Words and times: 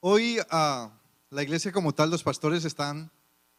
Hoy 0.00 0.38
a 0.50 0.92
la 1.30 1.42
iglesia 1.42 1.72
como 1.72 1.92
tal, 1.92 2.10
los 2.10 2.22
pastores 2.22 2.64
están, 2.64 3.10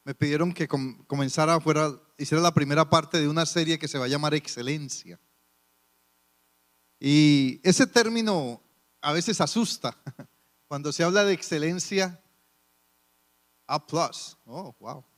me 0.05 0.15
pidieron 0.15 0.53
que 0.53 0.69
comenzara 0.69 1.59
fuera, 1.59 1.99
hiciera 2.17 2.41
la 2.41 2.53
primera 2.53 2.89
parte 2.89 3.19
de 3.19 3.27
una 3.27 3.45
serie 3.45 3.77
que 3.77 3.89
se 3.89 3.97
va 3.97 4.05
a 4.05 4.07
llamar 4.09 4.33
Excelencia. 4.33 5.19
Y 6.97 7.59
ese 7.63 7.87
término 7.87 8.61
a 9.01 9.11
veces 9.11 9.41
asusta. 9.41 9.97
Cuando 10.67 10.93
se 10.93 11.03
habla 11.03 11.23
de 11.23 11.33
excelencia, 11.33 12.21
A 13.67 13.85
plus. 13.85 14.37
Oh, 14.45 14.75
wow. 14.79 15.03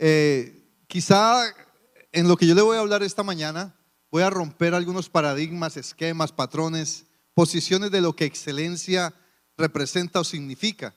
Eh, 0.00 0.64
quizá 0.86 1.42
en 2.12 2.28
lo 2.28 2.36
que 2.36 2.46
yo 2.46 2.54
le 2.54 2.62
voy 2.62 2.76
a 2.76 2.80
hablar 2.80 3.02
esta 3.02 3.24
mañana, 3.24 3.74
voy 4.12 4.22
a 4.22 4.30
romper 4.30 4.72
algunos 4.72 5.08
paradigmas, 5.08 5.76
esquemas, 5.76 6.30
patrones, 6.30 7.06
posiciones 7.34 7.90
de 7.90 8.00
lo 8.00 8.14
que 8.14 8.24
excelencia 8.24 9.12
representa 9.58 10.20
o 10.20 10.24
significa. 10.24 10.94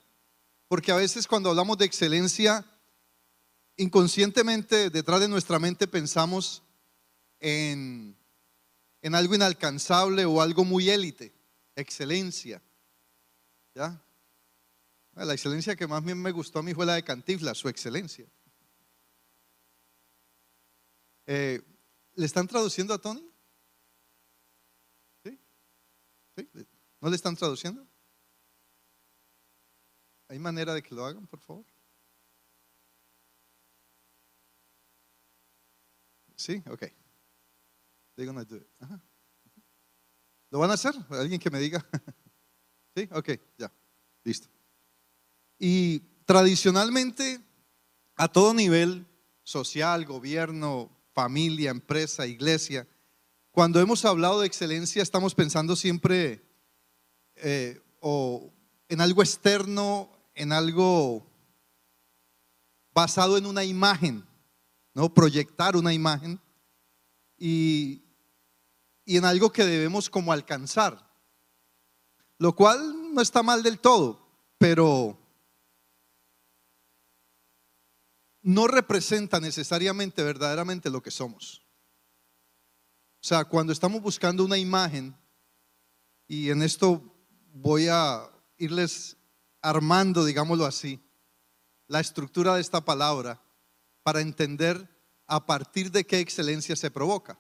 Porque 0.68 0.92
a 0.92 0.96
veces 0.96 1.28
cuando 1.28 1.50
hablamos 1.50 1.78
de 1.78 1.86
excelencia, 1.86 2.66
inconscientemente 3.76 4.90
detrás 4.90 5.20
de 5.20 5.28
nuestra 5.28 5.60
mente 5.60 5.88
pensamos 5.88 6.64
en, 7.40 8.16
en 9.02 9.16
algo 9.16 9.36
inalcanzable 9.36 10.24
o 10.24 10.42
algo 10.42 10.64
muy 10.64 10.90
élite, 10.90 11.34
excelencia. 11.76 12.62
¿Ya? 13.76 14.02
La 15.16 15.34
excelencia 15.34 15.76
que 15.76 15.88
más 15.88 16.04
bien 16.04 16.22
me 16.22 16.32
gustó 16.32 16.60
a 16.60 16.64
mí 16.64 16.74
fue 16.74 16.86
la 16.86 16.96
de 16.96 17.04
Cantifla, 17.04 17.54
su 17.54 17.68
excelencia. 17.68 18.26
Eh, 21.26 21.62
¿Le 22.16 22.26
están 22.26 22.48
traduciendo 22.48 22.94
a 22.94 22.98
Tony? 22.98 23.28
¿No 27.02 27.10
le 27.10 27.16
están 27.16 27.36
traduciendo? 27.36 27.86
¿Hay 30.32 30.40
manera 30.40 30.74
de 30.74 30.82
que 30.82 30.96
lo 30.96 31.06
hagan, 31.06 31.28
por 31.28 31.42
favor? 31.42 31.66
Sí, 36.38 36.64
ok. 36.70 36.84
¿Lo 40.50 40.60
van 40.60 40.72
a 40.72 40.76
hacer? 40.76 40.96
¿Alguien 41.10 41.38
que 41.38 41.50
me 41.50 41.60
diga? 41.60 41.86
sí, 42.96 43.10
ok, 43.12 43.30
ya, 43.58 43.70
listo. 44.24 44.48
Y 45.60 46.00
tradicionalmente, 46.24 47.42
a 48.16 48.30
todo 48.30 48.54
nivel, 48.54 49.06
social, 49.44 50.06
gobierno, 50.06 50.98
familia, 51.12 51.72
empresa, 51.72 52.26
iglesia, 52.26 52.88
cuando 53.52 53.82
hemos 53.82 54.06
hablado 54.06 54.40
de 54.40 54.48
excelencia, 54.48 55.04
estamos 55.04 55.36
pensando 55.36 55.76
siempre 55.76 56.42
eh, 57.36 57.82
o 58.00 58.50
en 58.88 59.02
algo 59.02 59.22
externo 59.22 60.21
en 60.34 60.52
algo 60.52 61.26
basado 62.94 63.38
en 63.38 63.46
una 63.46 63.64
imagen, 63.64 64.26
¿no? 64.94 65.14
Proyectar 65.14 65.76
una 65.76 65.94
imagen 65.94 66.40
y, 67.38 68.04
y 69.06 69.18
en 69.18 69.26
algo 69.26 69.52
que 69.52 69.64
debemos 69.64 70.10
como 70.10 70.32
alcanzar. 70.32 71.10
Lo 72.38 72.56
cual 72.56 73.14
no 73.14 73.22
está 73.22 73.44
mal 73.44 73.64
del 73.64 73.80
todo, 73.80 74.28
pero 74.58 75.18
no 78.42 78.68
representa 78.68 79.40
necesariamente 79.40 80.24
verdaderamente 80.24 80.90
lo 80.90 81.02
que 81.02 81.12
somos. 81.12 81.62
O 83.22 83.24
sea, 83.24 83.46
cuando 83.46 83.72
estamos 83.72 84.02
buscando 84.02 84.44
una 84.44 84.58
imagen, 84.58 85.16
y 86.28 86.50
en 86.50 86.64
esto 86.64 87.04
voy 87.54 87.88
a 87.88 88.28
irles 88.58 89.18
armando, 89.62 90.26
digámoslo 90.26 90.66
así, 90.66 91.00
la 91.88 92.00
estructura 92.00 92.56
de 92.56 92.62
esta 92.62 92.82
palabra 92.82 93.42
para 94.04 94.22
entender 94.22 94.88
a 95.28 95.46
partir 95.46 95.92
de 95.92 96.06
qué 96.06 96.20
excelencia 96.20 96.76
se 96.76 96.92
provoca. 96.92 97.40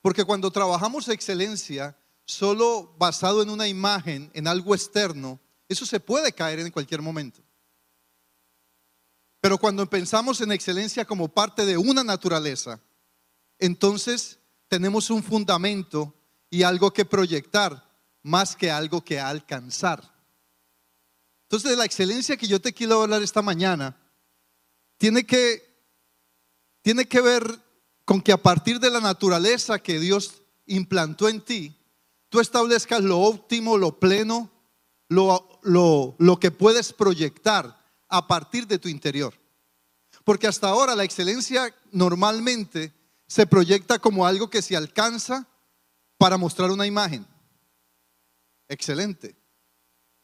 Porque 0.00 0.24
cuando 0.24 0.50
trabajamos 0.50 1.08
excelencia 1.08 1.96
solo 2.24 2.94
basado 2.98 3.42
en 3.42 3.50
una 3.50 3.68
imagen, 3.68 4.30
en 4.34 4.46
algo 4.46 4.74
externo, 4.74 5.40
eso 5.68 5.86
se 5.86 6.00
puede 6.00 6.32
caer 6.32 6.60
en 6.60 6.70
cualquier 6.70 7.02
momento. 7.02 7.42
Pero 9.40 9.58
cuando 9.58 9.88
pensamos 9.88 10.40
en 10.40 10.52
excelencia 10.52 11.04
como 11.04 11.28
parte 11.28 11.64
de 11.66 11.76
una 11.76 12.04
naturaleza, 12.04 12.80
entonces 13.58 14.38
tenemos 14.68 15.10
un 15.10 15.22
fundamento 15.22 16.14
y 16.50 16.62
algo 16.62 16.92
que 16.92 17.04
proyectar 17.04 17.90
más 18.22 18.54
que 18.54 18.70
algo 18.70 19.04
que 19.04 19.18
alcanzar. 19.18 20.11
Entonces, 21.52 21.76
la 21.76 21.84
excelencia 21.84 22.38
que 22.38 22.46
yo 22.46 22.62
te 22.62 22.72
quiero 22.72 23.02
hablar 23.02 23.22
esta 23.22 23.42
mañana 23.42 23.94
tiene 24.96 25.26
que, 25.26 25.62
tiene 26.80 27.06
que 27.06 27.20
ver 27.20 27.60
con 28.06 28.22
que 28.22 28.32
a 28.32 28.38
partir 28.38 28.80
de 28.80 28.88
la 28.88 29.00
naturaleza 29.00 29.78
que 29.78 30.00
Dios 30.00 30.40
implantó 30.64 31.28
en 31.28 31.42
ti, 31.42 31.76
tú 32.30 32.40
establezcas 32.40 33.02
lo 33.02 33.20
óptimo, 33.20 33.76
lo 33.76 34.00
pleno, 34.00 34.50
lo, 35.10 35.60
lo, 35.60 36.16
lo 36.18 36.40
que 36.40 36.52
puedes 36.52 36.94
proyectar 36.94 37.78
a 38.08 38.26
partir 38.26 38.66
de 38.66 38.78
tu 38.78 38.88
interior. 38.88 39.34
Porque 40.24 40.46
hasta 40.46 40.70
ahora 40.70 40.96
la 40.96 41.04
excelencia 41.04 41.74
normalmente 41.90 42.94
se 43.26 43.46
proyecta 43.46 43.98
como 43.98 44.24
algo 44.24 44.48
que 44.48 44.62
se 44.62 44.74
alcanza 44.74 45.46
para 46.16 46.38
mostrar 46.38 46.70
una 46.70 46.86
imagen. 46.86 47.26
Excelente. 48.68 49.41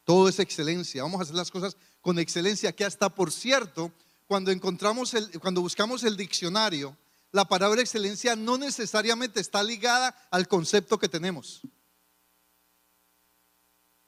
Todo 0.08 0.26
es 0.26 0.38
excelencia. 0.38 1.02
Vamos 1.02 1.20
a 1.20 1.24
hacer 1.24 1.34
las 1.34 1.50
cosas 1.50 1.76
con 2.00 2.18
excelencia, 2.18 2.72
que 2.72 2.86
hasta 2.86 3.14
por 3.14 3.30
cierto, 3.30 3.92
cuando 4.26 4.50
encontramos 4.50 5.12
el, 5.12 5.38
cuando 5.38 5.60
buscamos 5.60 6.02
el 6.02 6.16
diccionario, 6.16 6.96
la 7.30 7.44
palabra 7.44 7.82
excelencia 7.82 8.34
no 8.34 8.56
necesariamente 8.56 9.38
está 9.38 9.62
ligada 9.62 10.16
al 10.30 10.48
concepto 10.48 10.98
que 10.98 11.10
tenemos. 11.10 11.60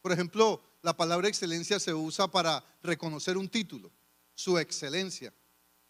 Por 0.01 0.13
ejemplo, 0.13 0.63
la 0.81 0.97
palabra 0.97 1.29
excelencia 1.29 1.79
se 1.79 1.93
usa 1.93 2.29
para 2.29 2.65
reconocer 2.83 3.37
un 3.37 3.51
título, 3.51 3.93
su 4.35 4.59
excelencia. 4.59 5.35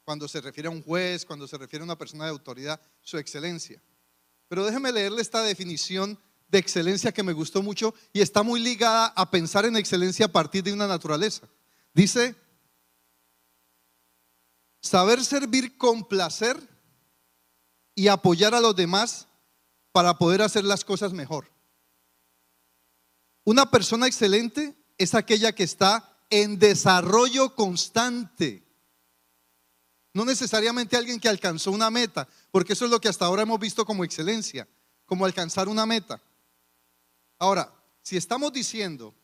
Cuando 0.02 0.26
se 0.26 0.40
refiere 0.40 0.66
a 0.66 0.72
un 0.72 0.82
juez, 0.82 1.24
cuando 1.24 1.46
se 1.46 1.56
refiere 1.56 1.84
a 1.84 1.84
una 1.84 1.96
persona 1.96 2.24
de 2.24 2.30
autoridad, 2.30 2.80
su 3.00 3.16
excelencia. 3.16 3.80
Pero 4.48 4.66
déjeme 4.66 4.90
leerle 4.90 5.22
esta 5.22 5.44
definición 5.44 6.18
de 6.50 6.58
excelencia 6.58 7.12
que 7.12 7.22
me 7.22 7.32
gustó 7.32 7.62
mucho 7.62 7.94
y 8.12 8.20
está 8.20 8.42
muy 8.42 8.60
ligada 8.60 9.06
a 9.06 9.30
pensar 9.30 9.64
en 9.64 9.76
excelencia 9.76 10.26
a 10.26 10.32
partir 10.32 10.62
de 10.64 10.72
una 10.72 10.86
naturaleza. 10.86 11.48
Dice, 11.94 12.34
saber 14.80 15.24
servir 15.24 15.76
con 15.76 16.04
placer 16.04 16.58
y 17.94 18.08
apoyar 18.08 18.54
a 18.54 18.60
los 18.60 18.74
demás 18.74 19.26
para 19.92 20.18
poder 20.18 20.42
hacer 20.42 20.64
las 20.64 20.84
cosas 20.84 21.12
mejor. 21.12 21.50
Una 23.44 23.70
persona 23.70 24.06
excelente 24.06 24.76
es 24.98 25.14
aquella 25.14 25.52
que 25.52 25.64
está 25.64 26.16
en 26.30 26.58
desarrollo 26.58 27.54
constante. 27.54 28.64
No 30.12 30.24
necesariamente 30.24 30.96
alguien 30.96 31.20
que 31.20 31.28
alcanzó 31.28 31.70
una 31.70 31.90
meta, 31.90 32.28
porque 32.50 32.72
eso 32.72 32.84
es 32.84 32.90
lo 32.90 33.00
que 33.00 33.08
hasta 33.08 33.26
ahora 33.26 33.42
hemos 33.42 33.60
visto 33.60 33.84
como 33.84 34.04
excelencia, 34.04 34.68
como 35.06 35.24
alcanzar 35.24 35.68
una 35.68 35.86
meta. 35.86 36.20
Ahora, 37.40 37.72
si 38.02 38.18
estamos 38.18 38.52
diciendo 38.52 39.14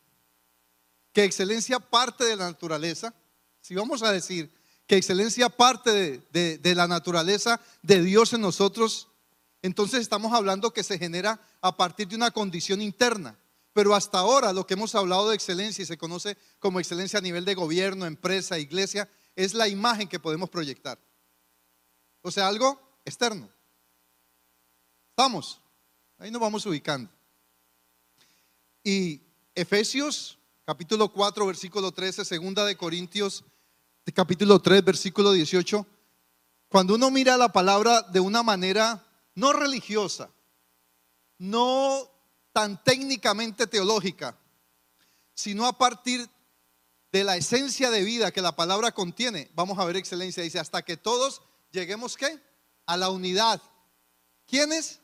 que 1.13 1.23
excelencia 1.23 1.79
parte 1.79 2.25
de 2.25 2.35
la 2.35 2.47
naturaleza, 2.47 3.15
si 3.61 3.75
vamos 3.75 4.03
a 4.03 4.11
decir 4.11 4.51
que 4.87 4.97
excelencia 4.97 5.51
parte 5.51 6.23
de, 6.33 6.75
la 6.75 6.89
naturaleza 6.89 7.61
de 7.83 8.03
Dios 8.03 8.33
en 8.33 8.41
nosotros, 8.41 9.09
entonces 9.61 10.01
estamos 10.01 10.33
hablando 10.33 10.73
que 10.73 10.83
se 10.83 10.99
genera 10.99 11.41
a 11.61 11.77
partir 11.77 12.09
de 12.09 12.17
una 12.17 12.31
condición 12.31 12.81
interna. 12.81 13.39
Pero 13.75 13.95
hasta 13.95 14.21
ahora 14.21 14.55
lo 14.55 14.67
que 14.67 14.75
hemos 14.75 14.95
hablado 14.95 15.29
de 15.29 15.35
excelencia 15.35 15.83
y 15.83 15.87
se 15.87 15.99
conoce 15.99 16.39
como 16.59 16.81
excelencia 16.81 17.19
a 17.19 17.23
nivel 17.23 17.45
de 17.45 17.55
gobierno, 17.55 18.07
empresa, 18.07 18.59
iglesia, 18.59 19.11
es 19.35 19.53
la 19.53 19.69
imagen 19.69 20.09
que 20.09 20.19
podemos 20.19 20.49
proyectar. 20.49 20.99
O 22.23 22.31
sea, 22.31 22.49
algo 22.49 22.81
externo. 23.05 23.51
Estamos, 25.11 25.61
ahí 26.19 26.31
nos 26.31 26.41
vamos 26.41 26.65
ubicando. 26.65 27.16
Y 28.89 29.21
Efesios 29.57 30.39
capítulo 30.65 31.09
4, 31.09 31.45
versículo 31.45 31.91
13, 31.91 32.25
segunda 32.25 32.65
de 32.65 32.77
Corintios 32.77 33.43
capítulo 34.15 34.61
3, 34.61 34.85
versículo 34.85 35.33
18, 35.33 35.85
cuando 36.69 36.95
uno 36.95 37.11
mira 37.11 37.37
la 37.37 37.51
palabra 37.51 38.03
de 38.03 38.21
una 38.21 38.45
manera 38.45 39.05
no 39.35 39.53
religiosa, 39.53 40.31
no 41.37 42.09
tan 42.53 42.81
técnicamente 42.85 43.67
teológica, 43.67 44.39
sino 45.35 45.67
a 45.67 45.77
partir 45.77 46.31
de 47.11 47.25
la 47.25 47.37
esencia 47.37 47.91
de 47.91 48.05
vida 48.05 48.31
que 48.31 48.41
la 48.41 48.55
palabra 48.55 48.93
contiene, 48.93 49.51
vamos 49.57 49.81
a 49.81 49.85
ver 49.85 49.97
excelencia, 49.97 50.45
dice, 50.45 50.61
hasta 50.61 50.83
que 50.83 50.97
todos 50.97 51.43
lleguemos 51.73 52.17
¿qué? 52.17 52.41
A 52.87 52.97
la 52.97 53.11
unidad. 53.11 53.61
¿Quiénes? 54.47 55.01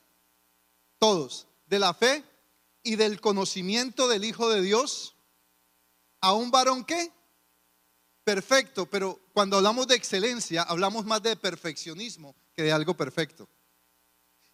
Todos. 1.01 1.49
De 1.67 1.81
la 1.81 1.93
fe 1.95 2.23
y 2.83 2.97
del 2.97 3.21
conocimiento 3.21 4.09
del 4.09 4.25
Hijo 4.25 4.49
de 4.49 4.63
Dios 4.63 5.15
a 6.21 6.33
un 6.33 6.51
varón 6.51 6.85
qué? 6.85 7.13
Perfecto, 8.25 8.87
pero 8.87 9.21
cuando 9.33 9.57
hablamos 9.57 9.89
de 9.89 9.97
excelencia, 9.97 10.63
hablamos 10.63 11.05
más 11.05 11.23
de 11.23 11.37
perfeccionismo 11.37 12.37
que 12.55 12.63
de 12.63 12.73
algo 12.73 12.95
perfecto. 12.95 13.49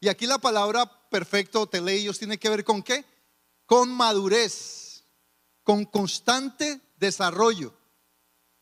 Y 0.00 0.08
aquí 0.08 0.26
la 0.26 0.38
palabra 0.38 0.86
perfecto, 1.10 1.66
teleios, 1.66 2.18
tiene 2.18 2.38
que 2.38 2.48
ver 2.48 2.64
con 2.64 2.82
qué? 2.82 3.04
Con 3.66 3.90
madurez, 3.90 5.04
con 5.62 5.84
constante 5.84 6.80
desarrollo. 6.96 7.74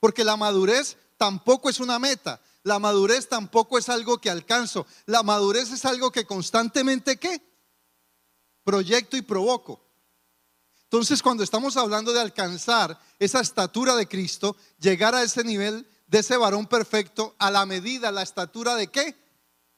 Porque 0.01 0.25
la 0.25 0.37
madurez 0.37 0.97
tampoco 1.17 1.71
es 1.71 1.79
una 1.79 1.99
meta, 1.99 2.41
la 2.63 2.79
madurez 2.79 3.29
tampoco 3.29 3.79
es 3.79 3.89
algo 3.89 4.19
que 4.19 4.31
alcanzo, 4.31 4.87
la 5.05 5.23
madurez 5.23 5.71
es 5.71 5.85
algo 5.85 6.11
que 6.11 6.27
constantemente 6.27 7.17
qué? 7.17 7.41
Proyecto 8.67 9.17
y 9.17 9.23
provoco. 9.23 9.81
Entonces, 10.83 11.23
cuando 11.23 11.45
estamos 11.45 11.77
hablando 11.77 12.13
de 12.13 12.21
alcanzar 12.21 13.01
esa 13.21 13.39
estatura 13.39 13.95
de 13.95 14.09
Cristo, 14.09 14.57
llegar 14.81 15.15
a 15.15 15.23
ese 15.23 15.45
nivel 15.45 15.87
de 16.09 16.19
ese 16.19 16.37
varón 16.37 16.67
perfecto 16.67 17.37
a 17.39 17.53
la 17.53 17.65
medida, 17.65 18.11
la 18.11 18.23
estatura 18.23 18.75
de 18.75 18.89
qué? 18.89 19.15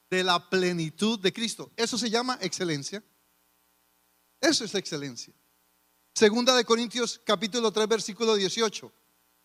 De 0.09 0.23
la 0.23 0.49
plenitud 0.49 1.19
de 1.19 1.31
Cristo. 1.31 1.71
Eso 1.75 1.99
se 1.99 2.09
llama 2.09 2.39
excelencia. 2.41 3.03
Eso 4.41 4.65
es 4.65 4.73
excelencia. 4.73 5.35
Segunda 6.15 6.55
de 6.55 6.65
Corintios 6.65 7.21
capítulo 7.23 7.71
3 7.71 7.87
versículo 7.87 8.33
18. 8.33 8.91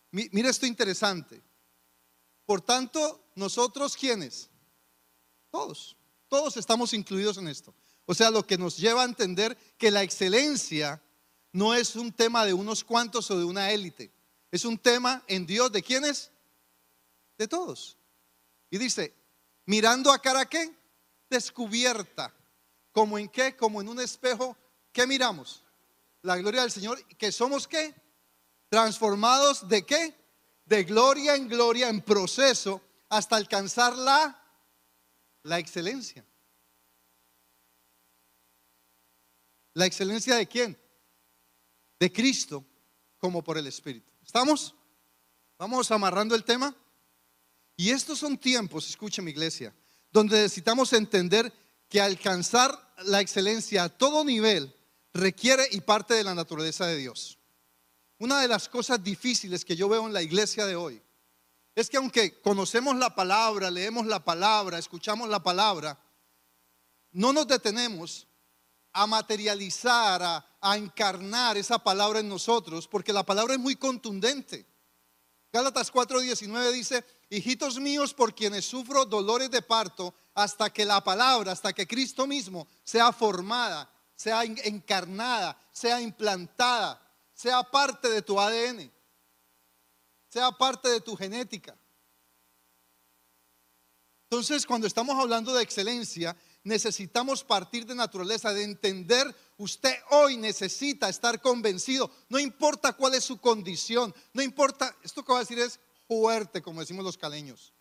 Mira 0.09 0.49
esto 0.49 0.65
interesante. 0.65 1.39
Por 2.47 2.61
tanto, 2.61 3.29
nosotros 3.35 3.95
quiénes? 3.95 4.49
Todos. 5.51 5.95
Todos 6.27 6.57
estamos 6.57 6.93
incluidos 6.93 7.37
en 7.37 7.47
esto. 7.47 7.75
O 8.05 8.13
sea, 8.13 8.29
lo 8.29 8.45
que 8.45 8.57
nos 8.57 8.77
lleva 8.77 9.01
a 9.01 9.05
entender 9.05 9.57
que 9.77 9.91
la 9.91 10.03
excelencia 10.03 11.01
no 11.51 11.73
es 11.73 11.95
un 11.95 12.11
tema 12.11 12.45
de 12.45 12.53
unos 12.53 12.83
cuantos 12.83 13.31
o 13.31 13.37
de 13.37 13.45
una 13.45 13.71
élite. 13.71 14.11
Es 14.51 14.65
un 14.65 14.77
tema 14.77 15.23
en 15.27 15.45
Dios 15.45 15.71
de 15.71 15.81
quiénes? 15.81 16.31
De 17.37 17.47
todos. 17.47 17.97
Y 18.69 18.77
dice, 18.77 19.13
mirando 19.65 20.11
a 20.11 20.21
cara 20.21 20.45
qué? 20.45 20.73
Descubierta. 21.29 22.33
¿Como 22.91 23.17
en 23.17 23.27
qué? 23.27 23.55
Como 23.55 23.81
en 23.81 23.89
un 23.89 23.99
espejo. 23.99 24.55
¿Qué 24.91 25.07
miramos? 25.07 25.63
La 26.21 26.37
gloria 26.37 26.61
del 26.61 26.71
Señor. 26.71 27.03
¿Que 27.17 27.31
somos 27.31 27.67
qué? 27.67 27.93
Transformados 28.69 29.67
de 29.67 29.85
qué? 29.85 30.15
De 30.65 30.83
gloria 30.83 31.35
en 31.35 31.47
gloria, 31.47 31.89
en 31.89 32.01
proceso, 32.01 32.81
hasta 33.09 33.35
alcanzar 33.35 33.95
la, 33.95 34.41
la 35.43 35.59
excelencia. 35.59 36.25
¿La 39.75 39.85
excelencia 39.85 40.35
de 40.35 40.47
quién? 40.47 40.75
de 41.99 42.11
Cristo 42.11 42.63
como 43.17 43.43
por 43.43 43.57
el 43.57 43.67
Espíritu. 43.67 44.11
¿Estamos? 44.25 44.75
Vamos 45.57 45.89
amarrando 45.91 46.35
el 46.35 46.43
tema. 46.43 46.75
Y 47.77 47.89
estos 47.89 48.19
son 48.19 48.37
tiempos, 48.37 48.87
escucha 48.89 49.21
mi 49.21 49.31
iglesia, 49.31 49.73
donde 50.11 50.37
necesitamos 50.37 50.93
entender 50.93 51.51
que 51.89 51.99
alcanzar 51.99 52.93
la 53.03 53.19
excelencia 53.19 53.83
a 53.83 53.89
todo 53.89 54.23
nivel 54.23 54.73
requiere 55.13 55.67
y 55.71 55.81
parte 55.81 56.13
de 56.13 56.23
la 56.23 56.33
naturaleza 56.33 56.85
de 56.85 56.97
Dios. 56.97 57.37
Una 58.17 58.39
de 58.39 58.47
las 58.47 58.69
cosas 58.69 59.03
difíciles 59.03 59.65
que 59.65 59.75
yo 59.75 59.89
veo 59.89 60.07
en 60.07 60.13
la 60.13 60.21
iglesia 60.21 60.65
de 60.65 60.75
hoy 60.75 61.01
es 61.75 61.89
que 61.89 61.97
aunque 61.97 62.39
conocemos 62.39 62.95
la 62.95 63.13
palabra, 63.13 63.69
leemos 63.69 64.05
la 64.05 64.23
palabra, 64.23 64.79
escuchamos 64.79 65.27
la 65.27 65.43
palabra, 65.43 65.99
no 67.11 67.33
nos 67.33 67.47
detenemos 67.47 68.25
a 68.97 69.05
materializar, 69.07 70.23
a, 70.23 70.77
encarnar 70.77 71.57
esa 71.57 71.77
palabra 71.77 72.21
en 72.21 72.29
nosotros, 72.29 72.87
porque 72.87 73.11
la 73.11 73.23
palabra 73.23 73.53
es 73.53 73.59
muy 73.59 73.75
contundente. 73.75 74.65
Gálatas 75.51 75.91
4:19 75.91 76.71
dice, 76.71 77.05
hijitos 77.29 77.77
míos 77.77 78.13
por 78.13 78.33
quienes 78.33 78.65
sufro 78.65 79.05
dolores 79.05 79.51
de 79.51 79.61
parto, 79.61 80.15
hasta 80.33 80.71
que 80.71 80.85
la 80.85 81.03
palabra, 81.03 81.51
hasta 81.51 81.73
que 81.73 81.85
Cristo 81.85 82.25
mismo 82.25 82.67
sea 82.85 83.11
formada, 83.11 83.91
sea 84.15 84.45
encarnada, 84.45 85.59
sea 85.71 85.99
implantada, 85.99 87.01
sea 87.33 87.63
parte 87.63 88.09
de 88.09 88.21
tu 88.21 88.39
ADN, 88.39 88.89
sea 90.29 90.51
parte 90.53 90.87
de 90.87 91.01
tu 91.01 91.17
genética. 91.17 91.77
Entonces, 94.29 94.65
cuando 94.65 94.87
estamos 94.87 95.19
hablando 95.19 95.53
de 95.53 95.63
excelencia, 95.63 96.35
necesitamos 96.65 97.43
partir 97.43 97.85
de 97.85 97.95
naturaleza, 97.95 98.51
de 98.51 98.63
entender, 98.63 99.33
usted 99.57 99.95
hoy 100.09 100.35
necesita 100.35 101.07
estar 101.07 101.39
convencido, 101.39 102.11
no 102.27 102.39
importa 102.39 102.93
cuál 102.93 103.13
es 103.13 103.23
su 103.23 103.37
condición, 103.37 104.13
no 104.33 104.41
importa, 104.41 104.93
esto 105.03 105.23
que 105.23 105.31
va 105.31 105.39
a 105.39 105.43
decir 105.43 105.59
es 105.59 105.79
fuerte, 106.07 106.61
como 106.61 106.81
decimos 106.81 107.05
los 107.05 107.17
caleños. 107.17 107.71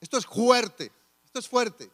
Esto 0.00 0.18
es 0.18 0.26
fuerte, 0.26 0.92
esto 1.24 1.38
es 1.38 1.48
fuerte. 1.48 1.90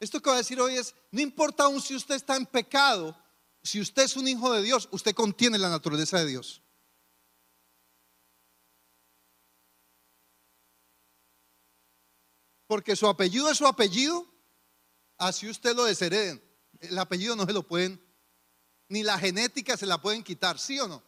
Esto 0.00 0.20
que 0.20 0.28
va 0.28 0.36
a 0.36 0.40
decir 0.40 0.60
hoy 0.60 0.76
es, 0.76 0.94
no 1.12 1.20
importa 1.20 1.64
aún 1.64 1.80
si 1.80 1.94
usted 1.94 2.16
está 2.16 2.36
en 2.36 2.46
pecado, 2.46 3.16
si 3.62 3.80
usted 3.80 4.02
es 4.02 4.16
un 4.16 4.26
hijo 4.26 4.52
de 4.52 4.60
Dios, 4.60 4.88
usted 4.90 5.14
contiene 5.14 5.56
la 5.56 5.70
naturaleza 5.70 6.18
de 6.18 6.26
Dios. 6.26 6.62
Porque 12.66 12.96
su 12.96 13.06
apellido 13.06 13.50
es 13.50 13.58
su 13.58 13.66
apellido, 13.66 14.26
así 15.18 15.48
usted 15.48 15.74
lo 15.74 15.84
deshereden. 15.84 16.42
El 16.80 16.98
apellido 16.98 17.36
no 17.36 17.46
se 17.46 17.52
lo 17.52 17.62
pueden, 17.62 18.00
ni 18.88 19.02
la 19.02 19.18
genética 19.18 19.76
se 19.76 19.86
la 19.86 20.00
pueden 20.00 20.22
quitar, 20.22 20.58
¿sí 20.58 20.78
o 20.78 20.88
no? 20.88 21.02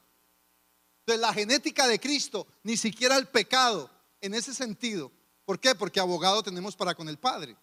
Entonces 1.00 1.20
la 1.20 1.32
genética 1.32 1.86
de 1.86 1.98
Cristo, 1.98 2.46
ni 2.62 2.76
siquiera 2.76 3.16
el 3.16 3.28
pecado, 3.28 3.90
en 4.20 4.34
ese 4.34 4.54
sentido. 4.54 5.10
¿Por 5.44 5.58
qué? 5.58 5.74
Porque 5.74 6.00
abogado 6.00 6.42
tenemos 6.42 6.76
para 6.76 6.94
con 6.94 7.08
el 7.08 7.18
Padre. 7.18 7.56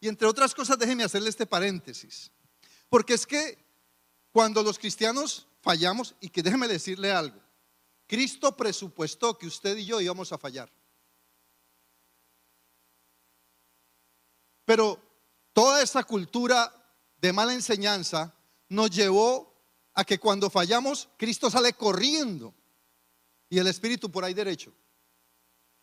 Y 0.00 0.08
entre 0.08 0.26
otras 0.26 0.54
cosas, 0.54 0.78
déjeme 0.78 1.04
hacerle 1.04 1.28
este 1.28 1.46
paréntesis. 1.46 2.30
Porque 2.88 3.14
es 3.14 3.26
que 3.26 3.58
cuando 4.30 4.62
los 4.62 4.78
cristianos 4.78 5.46
fallamos, 5.60 6.14
y 6.20 6.28
que 6.28 6.42
déjeme 6.42 6.68
decirle 6.68 7.10
algo, 7.10 7.40
Cristo 8.06 8.56
presupuestó 8.56 9.36
que 9.36 9.46
usted 9.46 9.76
y 9.76 9.84
yo 9.84 10.00
íbamos 10.00 10.32
a 10.32 10.38
fallar. 10.38 10.70
Pero 14.66 15.00
toda 15.54 15.80
esa 15.80 16.04
cultura 16.04 16.70
de 17.18 17.32
mala 17.32 17.54
enseñanza 17.54 18.34
nos 18.68 18.90
llevó 18.90 19.54
a 19.94 20.04
que 20.04 20.18
cuando 20.18 20.50
fallamos, 20.50 21.08
Cristo 21.16 21.50
sale 21.50 21.72
corriendo 21.72 22.52
y 23.48 23.58
el 23.58 23.68
Espíritu 23.68 24.10
por 24.10 24.24
ahí 24.24 24.34
derecho. 24.34 24.74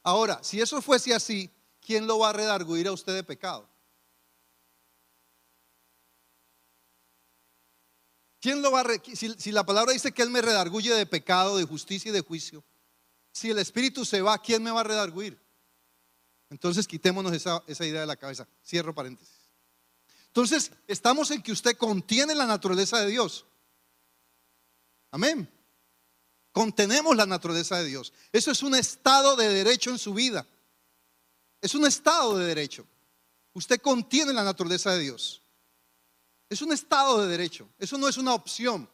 Ahora, 0.03 0.43
si 0.43 0.61
eso 0.61 0.81
fuese 0.81 1.15
así, 1.15 1.49
¿quién 1.81 2.05
lo 2.05 2.19
va 2.19 2.29
a 2.29 2.33
redarguir 2.33 2.87
a 2.87 2.91
usted 2.91 3.15
de 3.15 3.23
pecado? 3.23 3.67
¿Quién 8.41 8.61
lo 8.61 8.71
va 8.71 8.81
a 8.81 8.85
si, 9.15 9.33
si, 9.37 9.51
la 9.53 9.65
palabra 9.65 9.93
dice 9.93 10.11
que 10.11 10.21
Él 10.21 10.29
me 10.29 10.41
redarguye 10.41 10.93
de 10.93 11.05
pecado, 11.05 11.55
de 11.55 11.63
justicia 11.63 12.09
y 12.09 12.13
de 12.13 12.19
juicio, 12.19 12.65
si 13.31 13.49
el 13.49 13.59
Espíritu 13.59 14.03
se 14.03 14.21
va, 14.21 14.37
¿quién 14.41 14.61
me 14.61 14.71
va 14.71 14.81
a 14.81 14.83
redarguir? 14.83 15.42
Entonces 16.53 16.87
quitémonos 16.87 17.33
esa, 17.33 17.63
idea 17.79 18.01
de 18.01 18.05
la 18.05 18.15
cabeza. 18.15 18.47
Cierro 18.63 18.93
paréntesis. 18.93 19.49
Entonces, 20.27 20.71
estamos 20.87 21.31
en 21.31 21.41
que 21.41 21.51
usted 21.51 21.75
contiene 21.75 22.35
la 22.35 22.45
naturaleza 22.45 22.99
de 22.99 23.07
Dios. 23.07 23.47
Amén. 25.09 25.49
Contenemos 26.51 27.15
la 27.15 27.25
naturaleza 27.25 27.79
de 27.79 27.85
Dios. 27.85 28.13
Eso 28.31 28.51
es 28.51 28.61
un 28.61 28.75
estado 28.75 29.35
de 29.35 29.49
derecho 29.49 29.89
en 29.89 29.97
su 29.97 30.13
vida. 30.13 30.45
Es 31.59 31.73
un 31.73 31.87
estado 31.87 32.37
de 32.37 32.45
derecho. 32.45 32.85
Usted 33.53 33.81
contiene 33.81 34.31
la 34.31 34.43
naturaleza 34.43 34.91
de 34.91 34.99
Dios. 34.99 35.41
Es 36.49 36.61
un 36.61 36.71
estado 36.71 37.23
de 37.23 37.29
derecho. 37.29 37.67
Eso 37.79 37.97
no 37.97 38.07
es 38.07 38.17
una 38.17 38.35
opción. 38.35 38.87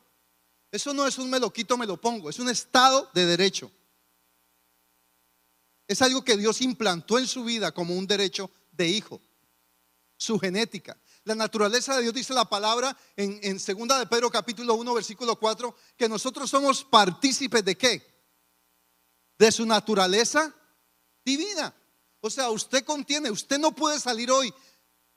Eso 0.72 0.94
no 0.94 1.06
es 1.06 1.18
un 1.18 1.30
me 1.30 1.42
lo 1.42 1.52
quito, 1.52 1.78
me 1.78 1.86
lo 1.86 2.00
pongo. 2.00 2.30
Es 2.30 2.40
un 2.40 2.48
estado 2.48 3.10
de 3.14 3.26
derecho. 3.26 3.70
Es 5.90 6.04
algo 6.04 6.24
que 6.24 6.38
Dios 6.38 6.62
implantó 6.62 7.18
en 7.18 7.26
su 7.26 7.44
vida 7.44 7.72
como 7.72 7.96
un 7.96 8.06
derecho 8.06 8.52
de 8.72 8.88
hijo, 8.88 9.20
su 10.18 10.38
genética. 10.38 10.96
La 11.24 11.34
naturaleza 11.34 11.96
de 11.96 12.04
Dios 12.04 12.14
dice 12.14 12.32
la 12.32 12.46
palabra 12.46 12.96
en, 13.16 13.40
en 13.42 13.60
segunda 13.60 13.98
de 13.98 14.06
Pedro 14.06 14.30
capítulo 14.30 14.76
1 14.76 14.94
versículo 14.94 15.36
4 15.36 15.76
que 15.98 16.08
nosotros 16.08 16.48
somos 16.48 16.84
partícipes 16.84 17.66
de 17.66 17.76
qué? 17.76 18.08
De 19.40 19.52
su 19.52 19.66
naturaleza 19.66 20.54
divina. 21.26 21.74
O 22.22 22.30
sea, 22.30 22.52
usted 22.52 22.86
contiene, 22.86 23.32
usted 23.32 23.58
no 23.58 23.72
puede 23.72 24.00
salir 24.00 24.30
hoy 24.30 24.54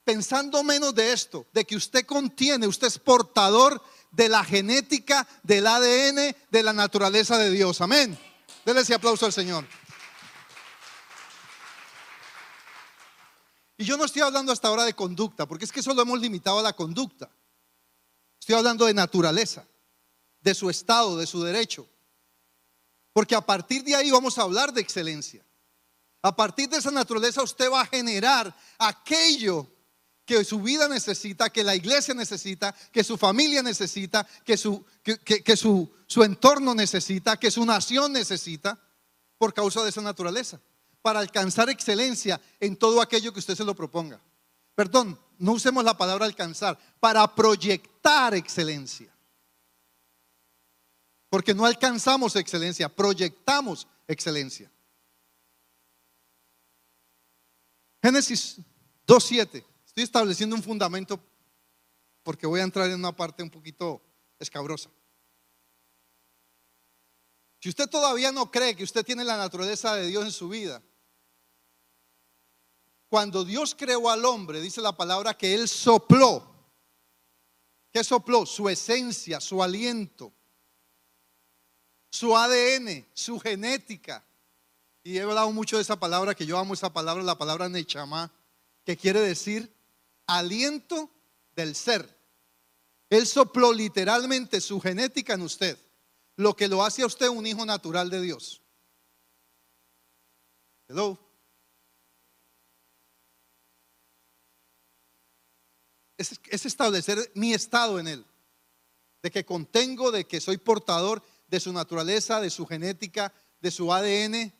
pensando 0.04 0.64
menos 0.64 0.94
de 0.94 1.12
esto, 1.12 1.46
de 1.52 1.66
que 1.66 1.76
usted 1.76 2.06
contiene, 2.06 2.66
usted 2.66 2.86
es 2.86 2.98
portador 2.98 3.82
de 4.10 4.30
la 4.30 4.42
genética, 4.42 5.28
del 5.42 5.66
ADN, 5.66 6.34
de 6.50 6.62
la 6.62 6.72
naturaleza 6.72 7.36
de 7.36 7.50
Dios. 7.50 7.82
Amén. 7.82 8.18
Denle 8.64 8.80
ese 8.80 8.94
aplauso 8.94 9.26
al 9.26 9.34
Señor. 9.34 9.66
Y 13.82 13.84
yo 13.84 13.96
no 13.96 14.04
estoy 14.04 14.22
hablando 14.22 14.52
hasta 14.52 14.68
ahora 14.68 14.84
de 14.84 14.94
conducta, 14.94 15.44
porque 15.44 15.64
es 15.64 15.72
que 15.72 15.80
eso 15.80 15.92
lo 15.92 16.02
hemos 16.02 16.20
limitado 16.20 16.60
a 16.60 16.62
la 16.62 16.72
conducta. 16.72 17.28
Estoy 18.38 18.54
hablando 18.54 18.86
de 18.86 18.94
naturaleza. 18.94 19.66
de 20.40 20.54
su 20.54 20.70
estado, 20.70 21.16
de 21.16 21.26
su 21.26 21.42
derecho. 21.42 21.88
Porque 23.12 23.34
a 23.34 23.40
partir 23.40 23.82
de 23.82 23.96
ahí 23.96 24.10
vamos 24.12 24.38
a 24.38 24.42
hablar 24.42 24.72
de 24.72 24.80
excelencia. 24.80 25.44
A 26.20 26.34
partir 26.34 26.68
de 26.68 26.76
esa 26.76 26.92
naturaleza 26.92 27.42
usted 27.42 27.70
va 27.70 27.80
a 27.80 27.86
generar 27.86 28.54
aquello 28.78 29.66
que 30.24 30.44
su 30.44 30.60
vida 30.60 30.86
necesita, 30.86 31.50
que 31.50 31.64
la 31.64 31.74
iglesia 31.74 32.14
necesita, 32.14 32.72
que 32.92 33.02
su 33.02 33.18
familia 33.18 33.62
necesita, 33.62 34.24
que 34.44 34.56
su, 34.56 34.84
que, 35.02 35.56
su, 35.56 35.90
su 36.06 36.22
entorno 36.22 36.72
necesita, 36.74 37.36
que 37.36 37.50
su 37.50 37.66
nación 37.66 38.12
necesita, 38.12 38.78
por 39.38 39.52
causa 39.52 39.82
de 39.82 39.90
esa 39.90 40.02
naturaleza, 40.02 40.60
para 41.02 41.18
alcanzar 41.18 41.68
excelencia 41.68 42.40
en 42.60 42.76
todo 42.76 43.02
aquello 43.02 43.32
que 43.32 43.40
usted 43.40 43.56
se 43.56 43.64
lo 43.64 43.74
proponga. 43.74 44.20
Perdón, 44.74 45.18
no 45.38 45.52
usemos 45.52 45.84
la 45.84 45.96
palabra 45.96 46.24
alcanzar, 46.24 46.78
para 47.00 47.34
proyectar 47.34 48.34
excelencia. 48.34 49.12
Porque 51.28 51.52
no 51.52 51.66
alcanzamos 51.66 52.36
excelencia, 52.36 52.88
proyectamos 52.88 53.86
excelencia. 54.06 54.70
Génesis 58.02 58.58
2.7. 59.06 59.64
Estoy 59.86 60.04
estableciendo 60.04 60.56
un 60.56 60.62
fundamento 60.62 61.20
porque 62.22 62.46
voy 62.46 62.60
a 62.60 62.64
entrar 62.64 62.88
en 62.88 62.94
una 62.94 63.12
parte 63.12 63.42
un 63.42 63.50
poquito 63.50 64.00
escabrosa. 64.38 64.90
Si 67.60 67.68
usted 67.68 67.88
todavía 67.88 68.32
no 68.32 68.50
cree 68.50 68.74
que 68.74 68.84
usted 68.84 69.04
tiene 69.04 69.24
la 69.24 69.36
naturaleza 69.36 69.94
de 69.94 70.06
Dios 70.06 70.24
en 70.24 70.32
su 70.32 70.48
vida, 70.48 70.82
cuando 73.12 73.44
Dios 73.44 73.74
creó 73.74 74.08
al 74.08 74.24
hombre, 74.24 74.58
dice 74.62 74.80
la 74.80 74.96
palabra 74.96 75.36
que 75.36 75.52
Él 75.52 75.68
sopló. 75.68 76.50
¿Qué 77.92 78.02
sopló? 78.02 78.46
Su 78.46 78.70
esencia, 78.70 79.38
su 79.38 79.62
aliento, 79.62 80.32
su 82.10 82.34
ADN, 82.34 83.06
su 83.12 83.38
genética. 83.38 84.24
Y 85.04 85.18
he 85.18 85.20
hablado 85.20 85.52
mucho 85.52 85.76
de 85.76 85.82
esa 85.82 86.00
palabra, 86.00 86.34
que 86.34 86.46
yo 86.46 86.56
amo 86.56 86.72
esa 86.72 86.90
palabra, 86.90 87.22
la 87.22 87.36
palabra 87.36 87.68
Nechama, 87.68 88.32
que 88.82 88.96
quiere 88.96 89.20
decir 89.20 89.70
aliento 90.26 91.10
del 91.54 91.74
ser. 91.74 92.18
Él 93.10 93.26
sopló 93.26 93.74
literalmente 93.74 94.58
su 94.58 94.80
genética 94.80 95.34
en 95.34 95.42
usted, 95.42 95.76
lo 96.36 96.56
que 96.56 96.66
lo 96.66 96.82
hace 96.82 97.02
a 97.02 97.06
usted 97.06 97.28
un 97.28 97.46
hijo 97.46 97.66
natural 97.66 98.08
de 98.08 98.22
Dios. 98.22 98.62
Hello. 100.88 101.31
Es, 106.22 106.40
es, 106.48 106.66
establecer 106.66 107.32
mi 107.34 107.52
estado 107.52 107.98
en 107.98 108.06
Él, 108.06 108.24
de 109.22 109.30
que 109.30 109.44
contengo, 109.44 110.12
de 110.12 110.24
que 110.24 110.40
soy 110.40 110.56
portador 110.56 111.22
de 111.48 111.58
su 111.58 111.72
naturaleza, 111.72 112.40
de 112.40 112.50
su 112.50 112.64
genética, 112.64 113.32
de 113.60 113.70
su 113.72 113.92
ADN, 113.92 114.52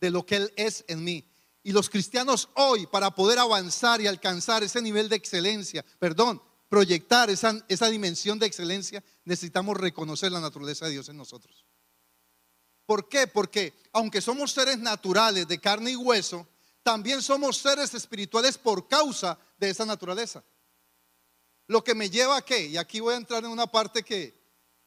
de 0.00 0.10
lo 0.10 0.24
que 0.24 0.36
Él 0.36 0.52
es 0.56 0.84
en 0.86 1.02
mí. 1.02 1.24
Y 1.62 1.72
los 1.72 1.90
cristianos 1.90 2.48
hoy, 2.54 2.86
para 2.86 3.14
poder 3.14 3.40
avanzar 3.40 4.00
y 4.00 4.06
alcanzar 4.06 4.62
ese 4.62 4.80
nivel 4.80 5.08
de 5.08 5.16
excelencia, 5.16 5.84
perdón, 5.98 6.40
proyectar 6.68 7.28
esa, 7.28 7.58
esa 7.68 7.88
dimensión 7.88 8.38
de 8.38 8.46
excelencia, 8.46 9.02
necesitamos 9.24 9.76
reconocer 9.76 10.30
la 10.30 10.40
naturaleza 10.40 10.86
de 10.86 10.92
Dios 10.92 11.08
en 11.08 11.16
nosotros. 11.16 11.66
¿Por 12.86 13.08
qué? 13.08 13.26
Porque 13.26 13.74
aunque 13.92 14.20
somos 14.20 14.52
seres 14.52 14.78
naturales 14.78 15.48
de 15.48 15.60
carne 15.60 15.90
y 15.90 15.96
hueso, 15.96 16.46
también 16.82 17.20
somos 17.20 17.58
seres 17.58 17.92
espirituales 17.94 18.56
por 18.56 18.88
causa 18.88 19.38
de 19.58 19.70
esa 19.70 19.84
naturaleza. 19.84 20.42
Lo 21.70 21.84
que 21.84 21.94
me 21.94 22.10
lleva 22.10 22.36
a 22.36 22.44
qué, 22.44 22.66
y 22.66 22.76
aquí 22.76 22.98
voy 22.98 23.14
a 23.14 23.18
entrar 23.18 23.44
en 23.44 23.50
una 23.50 23.68
parte 23.68 24.02
que, 24.02 24.36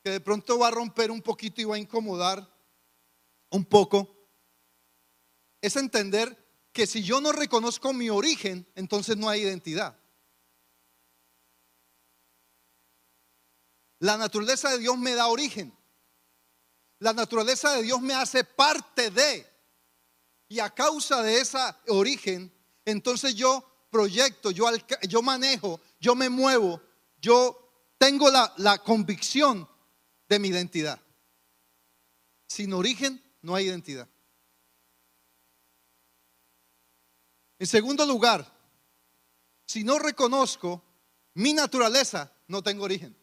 que 0.03 0.09
de 0.09 0.19
pronto 0.19 0.59
va 0.59 0.67
a 0.67 0.71
romper 0.71 1.11
un 1.11 1.21
poquito 1.21 1.61
y 1.61 1.63
va 1.63 1.75
a 1.75 1.79
incomodar 1.79 2.45
un 3.51 3.63
poco, 3.63 4.13
es 5.61 5.77
entender 5.77 6.37
que 6.73 6.85
si 6.85 7.01
yo 7.01 7.21
no 7.21 7.31
reconozco 7.31 7.93
mi 7.93 8.09
origen, 8.09 8.69
entonces 8.75 9.15
no 9.15 9.29
hay 9.29 9.43
identidad. 9.43 9.97
La 13.99 14.17
naturaleza 14.17 14.69
de 14.69 14.79
Dios 14.79 14.97
me 14.97 15.15
da 15.15 15.27
origen. 15.27 15.73
La 16.99 17.13
naturaleza 17.13 17.71
de 17.77 17.83
Dios 17.83 18.01
me 18.01 18.13
hace 18.13 18.43
parte 18.43 19.09
de. 19.09 19.49
Y 20.49 20.59
a 20.59 20.69
causa 20.69 21.23
de 21.23 21.39
ese 21.39 21.59
origen, 21.87 22.53
entonces 22.83 23.35
yo 23.35 23.69
proyecto, 23.89 24.51
yo, 24.51 24.65
yo 25.07 25.21
manejo, 25.21 25.79
yo 26.03 26.15
me 26.15 26.29
muevo, 26.29 26.81
yo 27.21 27.95
tengo 27.97 28.29
la, 28.29 28.53
la 28.57 28.77
convicción 28.79 29.67
de 30.27 30.37
mi 30.37 30.49
identidad. 30.49 30.99
Sin 32.45 32.73
origen 32.73 33.23
no 33.41 33.55
hay 33.55 33.67
identidad. 33.67 34.09
En 37.57 37.67
segundo 37.67 38.05
lugar, 38.05 38.45
si 39.65 39.85
no 39.85 39.97
reconozco 39.97 40.83
mi 41.35 41.53
naturaleza, 41.53 42.33
no 42.47 42.61
tengo 42.61 42.83
origen. 42.83 43.15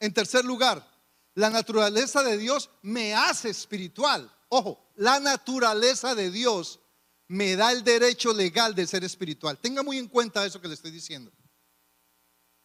En 0.00 0.14
tercer 0.14 0.42
lugar, 0.46 0.90
la 1.34 1.50
naturaleza 1.50 2.22
de 2.22 2.38
Dios 2.38 2.70
me 2.80 3.14
hace 3.14 3.50
espiritual. 3.50 4.34
Ojo, 4.48 4.90
la 4.94 5.20
naturaleza 5.20 6.14
de 6.14 6.30
Dios 6.30 6.80
me 7.28 7.56
da 7.56 7.72
el 7.72 7.82
derecho 7.82 8.32
legal 8.32 8.74
de 8.74 8.86
ser 8.86 9.04
espiritual. 9.04 9.58
Tenga 9.58 9.82
muy 9.82 9.98
en 9.98 10.08
cuenta 10.08 10.44
eso 10.44 10.60
que 10.60 10.68
le 10.68 10.74
estoy 10.74 10.90
diciendo. 10.90 11.32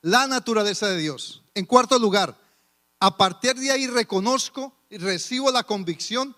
La 0.01 0.27
naturaleza 0.27 0.87
de 0.87 0.97
Dios. 0.97 1.43
En 1.53 1.65
cuarto 1.65 1.97
lugar, 1.99 2.37
a 2.99 3.17
partir 3.17 3.55
de 3.55 3.71
ahí 3.71 3.87
reconozco 3.87 4.75
y 4.89 4.97
recibo 4.97 5.51
la 5.51 5.63
convicción 5.63 6.35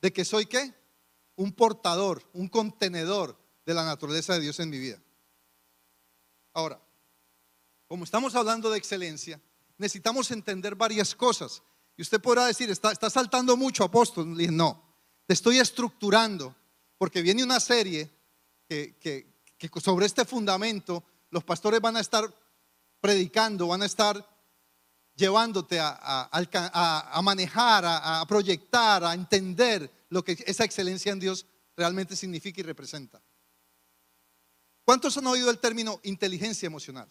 de 0.00 0.12
que 0.12 0.24
soy 0.24 0.46
qué? 0.46 0.74
un 1.36 1.52
portador, 1.52 2.22
un 2.32 2.48
contenedor 2.48 3.38
de 3.64 3.74
la 3.74 3.84
naturaleza 3.84 4.34
de 4.34 4.40
Dios 4.40 4.60
en 4.60 4.70
mi 4.70 4.78
vida. 4.78 5.02
Ahora, 6.52 6.80
como 7.88 8.04
estamos 8.04 8.34
hablando 8.34 8.70
de 8.70 8.78
excelencia, 8.78 9.40
necesitamos 9.78 10.30
entender 10.30 10.74
varias 10.74 11.14
cosas. 11.14 11.62
Y 11.96 12.02
usted 12.02 12.20
podrá 12.20 12.46
decir, 12.46 12.70
está, 12.70 12.92
está 12.92 13.10
saltando 13.10 13.56
mucho, 13.56 13.84
apóstol. 13.84 14.36
no, 14.54 14.82
te 15.26 15.34
estoy 15.34 15.58
estructurando, 15.58 16.54
porque 17.02 17.20
viene 17.20 17.42
una 17.42 17.58
serie 17.58 18.08
que, 18.68 19.26
sobre 19.82 20.06
este 20.06 20.24
fundamento 20.24 21.02
los 21.30 21.42
pastores 21.42 21.80
van 21.80 21.96
a 21.96 22.00
estar 22.00 22.32
predicando, 23.00 23.66
van 23.66 23.82
a 23.82 23.86
estar 23.86 24.24
llevándote 25.16 25.80
a, 25.80 27.20
manejar, 27.24 27.82
a 27.84 28.24
proyectar, 28.28 29.02
a 29.02 29.14
entender 29.14 29.90
lo 30.10 30.22
que 30.22 30.44
esa 30.46 30.62
excelencia 30.62 31.10
en 31.10 31.18
Dios 31.18 31.44
realmente 31.76 32.14
significa 32.14 32.60
y 32.60 32.62
representa. 32.62 33.20
¿Cuántos 34.84 35.18
han 35.18 35.26
oído 35.26 35.50
el 35.50 35.58
término 35.58 35.98
inteligencia 36.04 36.68
emocional? 36.68 37.10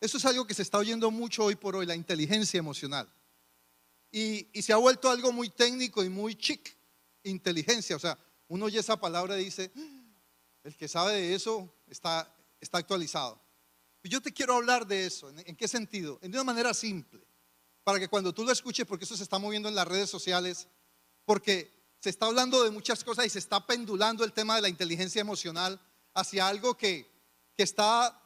Eso 0.00 0.18
es 0.18 0.24
algo 0.24 0.46
que 0.46 0.54
se 0.54 0.62
está 0.62 0.78
oyendo 0.78 1.10
mucho 1.10 1.42
hoy 1.42 1.56
por 1.56 1.74
hoy, 1.74 1.84
la 1.84 1.96
inteligencia 1.96 2.58
emocional. 2.58 3.12
Y, 4.12 4.46
se 4.62 4.72
ha 4.72 4.76
vuelto 4.76 5.10
algo 5.10 5.32
muy 5.32 5.48
técnico 5.48 6.04
y 6.04 6.08
muy 6.08 6.36
chic, 6.36 6.76
inteligencia. 7.30 7.96
O 7.96 7.98
sea, 7.98 8.18
uno 8.48 8.66
oye 8.66 8.80
esa 8.80 8.98
palabra 8.98 9.38
y 9.40 9.44
dice, 9.44 9.70
el 10.64 10.76
que 10.76 10.88
sabe 10.88 11.14
de 11.14 11.34
eso 11.34 11.72
está, 11.88 12.32
está 12.60 12.78
actualizado. 12.78 13.40
Y 14.02 14.08
yo 14.08 14.20
te 14.22 14.32
quiero 14.32 14.54
hablar 14.54 14.86
de 14.86 15.06
eso. 15.06 15.30
¿En 15.30 15.56
qué 15.56 15.68
sentido? 15.68 16.18
En 16.22 16.32
una 16.32 16.44
manera 16.44 16.72
simple 16.74 17.26
para 17.86 18.00
que 18.00 18.08
cuando 18.08 18.34
tú 18.34 18.44
lo 18.44 18.50
escuches, 18.50 18.84
porque 18.84 19.04
eso 19.04 19.16
se 19.16 19.22
está 19.22 19.38
moviendo 19.38 19.68
en 19.68 19.76
las 19.76 19.86
redes 19.86 20.10
sociales, 20.10 20.66
porque 21.24 21.72
se 22.00 22.10
está 22.10 22.26
hablando 22.26 22.64
de 22.64 22.72
muchas 22.72 23.04
cosas 23.04 23.26
y 23.26 23.30
se 23.30 23.38
está 23.38 23.64
pendulando 23.64 24.24
el 24.24 24.32
tema 24.32 24.56
de 24.56 24.62
la 24.62 24.68
inteligencia 24.68 25.20
emocional 25.20 25.80
hacia 26.12 26.48
algo 26.48 26.76
que, 26.76 27.08
que 27.56 27.62
está 27.62 28.20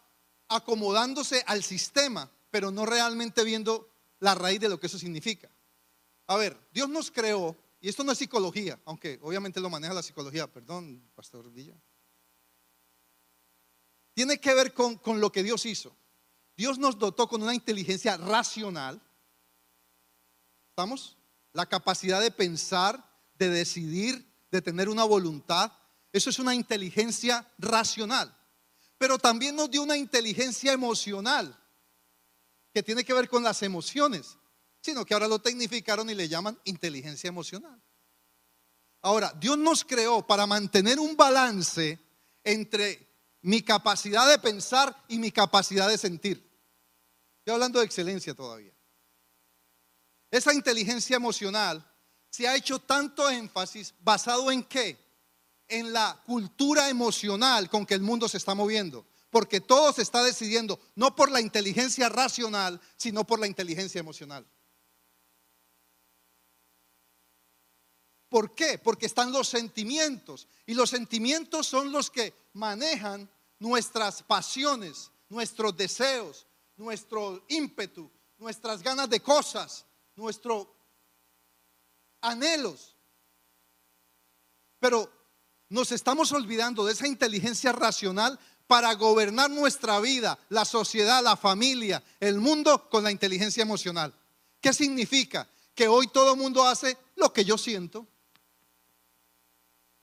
acomodándose 0.48 1.44
al 1.46 1.62
sistema, 1.62 2.30
pero 2.50 2.70
no 2.70 2.86
realmente 2.86 3.44
viendo 3.44 3.86
la 4.18 4.34
raíz 4.34 4.60
de 4.60 4.70
lo 4.70 4.80
que 4.80 4.86
eso 4.86 4.98
significa. 4.98 5.50
A 6.26 6.36
ver, 6.38 6.56
Dios 6.72 6.88
nos 6.88 7.10
creó, 7.10 7.54
y 7.80 7.88
esto 7.88 8.04
no 8.04 8.12
es 8.12 8.18
psicología, 8.18 8.78
aunque 8.84 9.18
obviamente 9.22 9.60
lo 9.60 9.70
maneja 9.70 9.94
la 9.94 10.02
psicología, 10.02 10.46
perdón, 10.52 11.10
Pastor 11.14 11.50
Villa. 11.50 11.74
Tiene 14.14 14.38
que 14.38 14.54
ver 14.54 14.74
con, 14.74 14.96
con 14.96 15.20
lo 15.20 15.32
que 15.32 15.42
Dios 15.42 15.64
hizo. 15.66 15.96
Dios 16.56 16.78
nos 16.78 16.98
dotó 16.98 17.26
con 17.28 17.42
una 17.42 17.54
inteligencia 17.54 18.16
racional, 18.16 19.00
¿Estamos? 20.80 21.18
La 21.52 21.66
capacidad 21.66 22.22
de 22.22 22.30
pensar, 22.30 23.04
de 23.34 23.50
decidir, 23.50 24.26
de 24.50 24.62
tener 24.62 24.88
una 24.88 25.04
voluntad. 25.04 25.72
Eso 26.10 26.30
es 26.30 26.38
una 26.38 26.54
inteligencia 26.54 27.46
racional. 27.58 28.34
Pero 28.96 29.18
también 29.18 29.56
nos 29.56 29.70
dio 29.70 29.82
una 29.82 29.98
inteligencia 29.98 30.72
emocional 30.72 31.54
que 32.72 32.82
tiene 32.82 33.04
que 33.04 33.12
ver 33.12 33.28
con 33.28 33.42
las 33.42 33.62
emociones, 33.62 34.38
sino 34.80 35.04
que 35.04 35.14
ahora 35.14 35.28
lo 35.28 35.38
tecnificaron 35.38 36.08
y 36.10 36.14
le 36.14 36.28
llaman 36.28 36.58
inteligencia 36.64 37.28
emocional. 37.28 37.80
Ahora, 39.02 39.32
Dios 39.38 39.56
nos 39.56 39.84
creó 39.84 40.26
para 40.26 40.46
mantener 40.46 40.98
un 40.98 41.16
balance 41.16 41.98
entre 42.44 43.08
mi 43.42 43.62
capacidad 43.62 44.28
de 44.28 44.38
pensar 44.38 45.04
y 45.08 45.18
mi 45.18 45.30
capacidad 45.30 45.88
de 45.88 45.98
sentir. 45.98 46.46
Estoy 47.38 47.54
hablando 47.54 47.78
de 47.78 47.86
excelencia 47.86 48.34
todavía. 48.34 48.72
Esa 50.30 50.52
inteligencia 50.54 51.16
emocional 51.16 51.86
se 52.30 52.46
ha 52.46 52.54
hecho 52.54 52.78
tanto 52.78 53.28
énfasis 53.28 53.94
basado 54.00 54.50
en 54.52 54.62
qué? 54.62 54.96
En 55.66 55.92
la 55.92 56.20
cultura 56.26 56.88
emocional 56.88 57.68
con 57.68 57.86
que 57.86 57.94
el 57.94 58.02
mundo 58.02 58.28
se 58.28 58.36
está 58.36 58.54
moviendo. 58.54 59.06
Porque 59.30 59.60
todo 59.60 59.92
se 59.92 60.02
está 60.02 60.22
decidiendo 60.22 60.78
no 60.94 61.14
por 61.14 61.30
la 61.30 61.40
inteligencia 61.40 62.08
racional, 62.08 62.80
sino 62.96 63.24
por 63.24 63.38
la 63.40 63.46
inteligencia 63.46 63.98
emocional. 63.98 64.46
¿Por 68.30 68.54
qué? 68.54 68.78
Porque 68.78 69.06
están 69.06 69.32
los 69.32 69.48
sentimientos. 69.48 70.46
Y 70.64 70.74
los 70.74 70.88
sentimientos 70.88 71.66
son 71.66 71.92
los 71.92 72.10
que 72.10 72.32
manejan 72.54 73.28
nuestras 73.58 74.22
pasiones, 74.22 75.10
nuestros 75.28 75.76
deseos, 75.76 76.46
nuestro 76.76 77.44
ímpetu, 77.48 78.08
nuestras 78.38 78.82
ganas 78.82 79.10
de 79.10 79.20
cosas, 79.20 79.84
nuestros 80.14 80.68
anhelos. 82.20 82.94
Pero 84.78 85.10
nos 85.68 85.90
estamos 85.90 86.30
olvidando 86.30 86.86
de 86.86 86.92
esa 86.92 87.08
inteligencia 87.08 87.72
racional 87.72 88.38
para 88.68 88.94
gobernar 88.94 89.50
nuestra 89.50 89.98
vida, 89.98 90.38
la 90.50 90.64
sociedad, 90.64 91.20
la 91.20 91.36
familia, 91.36 92.00
el 92.20 92.38
mundo 92.38 92.88
con 92.88 93.02
la 93.02 93.10
inteligencia 93.10 93.62
emocional. 93.62 94.14
¿Qué 94.60 94.72
significa? 94.72 95.48
Que 95.74 95.88
hoy 95.88 96.06
todo 96.06 96.34
el 96.34 96.38
mundo 96.38 96.64
hace 96.64 96.96
lo 97.16 97.32
que 97.32 97.44
yo 97.44 97.58
siento. 97.58 98.06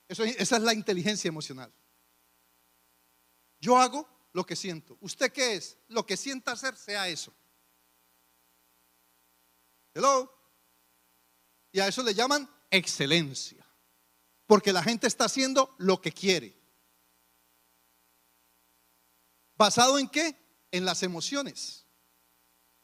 Esa 0.08 0.56
es 0.56 0.62
la 0.62 0.74
inteligencia 0.74 1.28
emocional. 1.28 1.72
Yo 3.60 3.76
hago 3.76 4.08
lo 4.32 4.46
que 4.46 4.56
siento. 4.56 4.96
¿Usted 5.00 5.32
qué 5.32 5.54
es? 5.54 5.76
Lo 5.88 6.06
que 6.06 6.16
sienta 6.16 6.52
hacer, 6.52 6.76
sea 6.76 7.08
eso. 7.08 7.32
Hello. 9.94 10.32
Y 11.72 11.80
a 11.80 11.88
eso 11.88 12.02
le 12.02 12.14
llaman 12.14 12.48
excelencia. 12.70 13.64
Porque 14.46 14.72
la 14.72 14.82
gente 14.82 15.06
está 15.06 15.26
haciendo 15.26 15.74
lo 15.78 16.00
que 16.00 16.12
quiere. 16.12 16.56
¿Basado 19.56 19.98
en 19.98 20.08
qué? 20.08 20.36
En 20.70 20.84
las 20.84 21.02
emociones. 21.02 21.84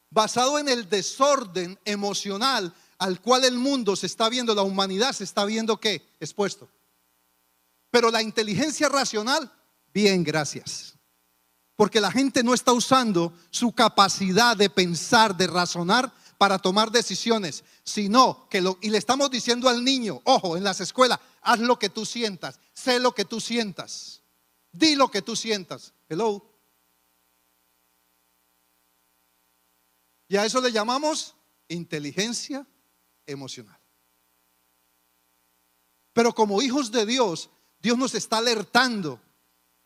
Basado 0.09 0.59
en 0.59 0.67
el 0.67 0.89
desorden 0.89 1.79
emocional 1.85 2.73
al 2.97 3.21
cual 3.21 3.43
el 3.45 3.57
mundo 3.57 3.95
se 3.95 4.05
está 4.05 4.29
viendo, 4.29 4.53
la 4.53 4.61
humanidad 4.61 5.13
se 5.13 5.23
está 5.23 5.45
viendo 5.45 5.79
qué? 5.79 6.05
Expuesto. 6.19 6.69
Pero 7.95 8.11
la 8.11 8.21
inteligencia 8.21 8.89
racional, 8.89 9.49
bien, 9.93 10.21
gracias. 10.21 10.97
Porque 11.77 12.01
la 12.01 12.11
gente 12.11 12.43
no 12.43 12.53
está 12.53 12.73
usando 12.73 13.31
su 13.49 13.71
capacidad 13.71 14.57
de 14.57 14.69
pensar, 14.69 15.33
de 15.37 15.47
razonar 15.47 16.13
para 16.37 16.59
tomar 16.59 16.91
decisiones, 16.91 17.63
sino 17.85 18.49
que 18.49 18.59
lo, 18.59 18.77
y 18.81 18.89
le 18.89 18.97
estamos 18.97 19.31
diciendo 19.31 19.69
al 19.69 19.81
niño, 19.81 20.19
ojo, 20.25 20.57
en 20.57 20.65
las 20.65 20.81
escuelas, 20.81 21.21
haz 21.41 21.61
lo 21.61 21.79
que 21.79 21.87
tú 21.87 22.05
sientas, 22.05 22.59
sé 22.73 22.99
lo 22.99 23.15
que 23.15 23.23
tú 23.23 23.39
sientas, 23.39 24.21
di 24.73 24.95
lo 24.95 25.09
que 25.09 25.21
tú 25.21 25.33
sientas. 25.37 25.93
Hello. 26.09 26.45
Y 30.27 30.35
a 30.35 30.43
eso 30.43 30.59
le 30.59 30.73
llamamos 30.73 31.33
inteligencia 31.69 32.67
emocional. 33.25 33.79
Pero 36.11 36.35
como 36.35 36.61
hijos 36.61 36.91
de 36.91 37.05
Dios, 37.05 37.51
Dios 37.85 37.99
nos 37.99 38.15
está 38.15 38.39
alertando. 38.39 39.21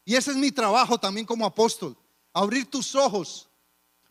Y 0.06 0.16
ese 0.16 0.32
es 0.32 0.38
mi 0.38 0.54
trabajo 0.54 0.98
también 0.98 1.26
como 1.26 1.46
apóstol, 1.46 1.98
abrir 2.32 2.72
tus 2.72 2.96
ojos 2.96 3.50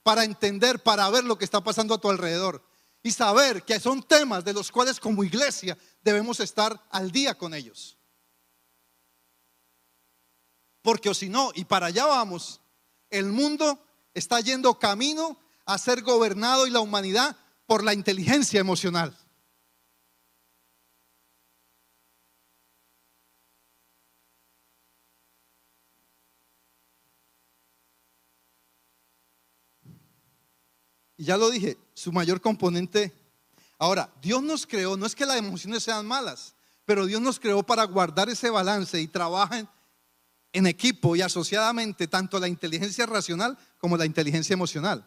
para 0.03 0.25
entender, 0.25 0.83
para 0.83 1.09
ver 1.09 1.25
lo 1.25 1.39
que 1.39 1.47
está 1.47 1.65
pasando 1.65 1.95
a 1.95 1.99
tu 1.99 2.11
alrededor 2.11 2.63
y 3.03 3.11
saber 3.13 3.63
que 3.63 3.81
son 3.81 4.03
temas 4.03 4.45
de 4.45 4.53
los 4.53 4.71
cuales 4.71 5.01
como 5.01 5.25
iglesia 5.25 5.79
debemos 6.03 6.39
estar 6.41 6.79
al 6.91 7.11
día 7.11 7.35
con 7.35 7.55
ellos. 7.55 7.97
Porque 10.83 11.09
o 11.09 11.15
si 11.15 11.31
no, 11.31 11.51
y 11.55 11.65
para 11.65 11.87
allá 11.87 12.05
vamos, 12.05 12.61
el 13.09 13.33
mundo 13.33 13.83
está 14.13 14.39
yendo 14.41 14.79
camino 14.79 15.41
a 15.65 15.79
ser 15.79 16.03
gobernado 16.03 16.67
y 16.67 16.71
la 16.71 16.81
humanidad 16.81 17.39
por 17.65 17.83
la 17.83 17.95
inteligencia 17.95 18.61
emocional. 18.61 19.17
Y 31.19 31.25
ya 31.25 31.37
lo 31.37 31.51
dije, 31.51 31.77
su 31.93 32.13
mayor 32.13 32.41
componente. 32.41 33.13
Ahora, 33.77 34.11
Dios 34.23 34.43
nos 34.43 34.67
creó, 34.67 34.97
no 34.97 35.05
es 35.05 35.15
que 35.15 35.27
las 35.27 35.37
emociones 35.37 35.83
sean 35.83 36.07
malas, 36.07 36.55
pero 36.85 37.05
Dios 37.05 37.21
nos 37.21 37.39
creó 37.39 37.63
para 37.65 37.85
guardar 37.85 38.31
ese 38.31 38.49
balance 38.49 38.99
y 39.01 39.09
trabajen 39.09 39.69
en 40.53 40.67
equipo 40.67 41.17
y 41.17 41.21
asociadamente 41.21 42.07
tanto 42.07 42.39
la 42.39 42.49
inteligencia 42.49 43.05
racional 43.05 43.59
como 43.79 43.97
la 43.97 44.07
inteligencia 44.07 44.55
emocional. 44.55 45.07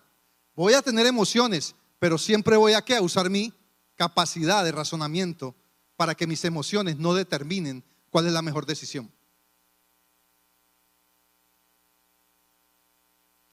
Voy 0.54 0.74
a 0.74 0.82
tener 0.82 1.08
emociones, 1.08 1.76
pero 1.98 2.18
siempre 2.18 2.58
voy 2.58 2.74
a, 2.74 2.84
a 2.98 3.02
usar 3.02 3.30
mi 3.30 3.54
capacidad 3.96 4.66
de 4.66 4.74
razonamiento 4.74 5.56
para 5.96 6.14
que 6.14 6.28
mis 6.28 6.44
emociones 6.44 6.98
no 6.98 7.14
determinen 7.14 7.84
cuál 8.10 8.28
es 8.28 8.34
la 8.34 8.42
mejor 8.42 8.66
decisión. 8.66 9.10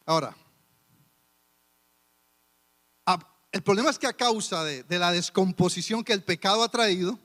Ahora, 0.05 0.37
el 3.51 3.63
problema 3.63 3.91
es 3.91 3.99
que 3.99 4.07
a 4.07 4.13
causa 4.13 4.63
de, 4.65 4.85
la 4.99 5.13
descomposición 5.13 6.05
que 6.05 6.13
el 6.13 6.23
pecado 6.23 6.63
ha 6.63 6.69
traído, 6.69 7.19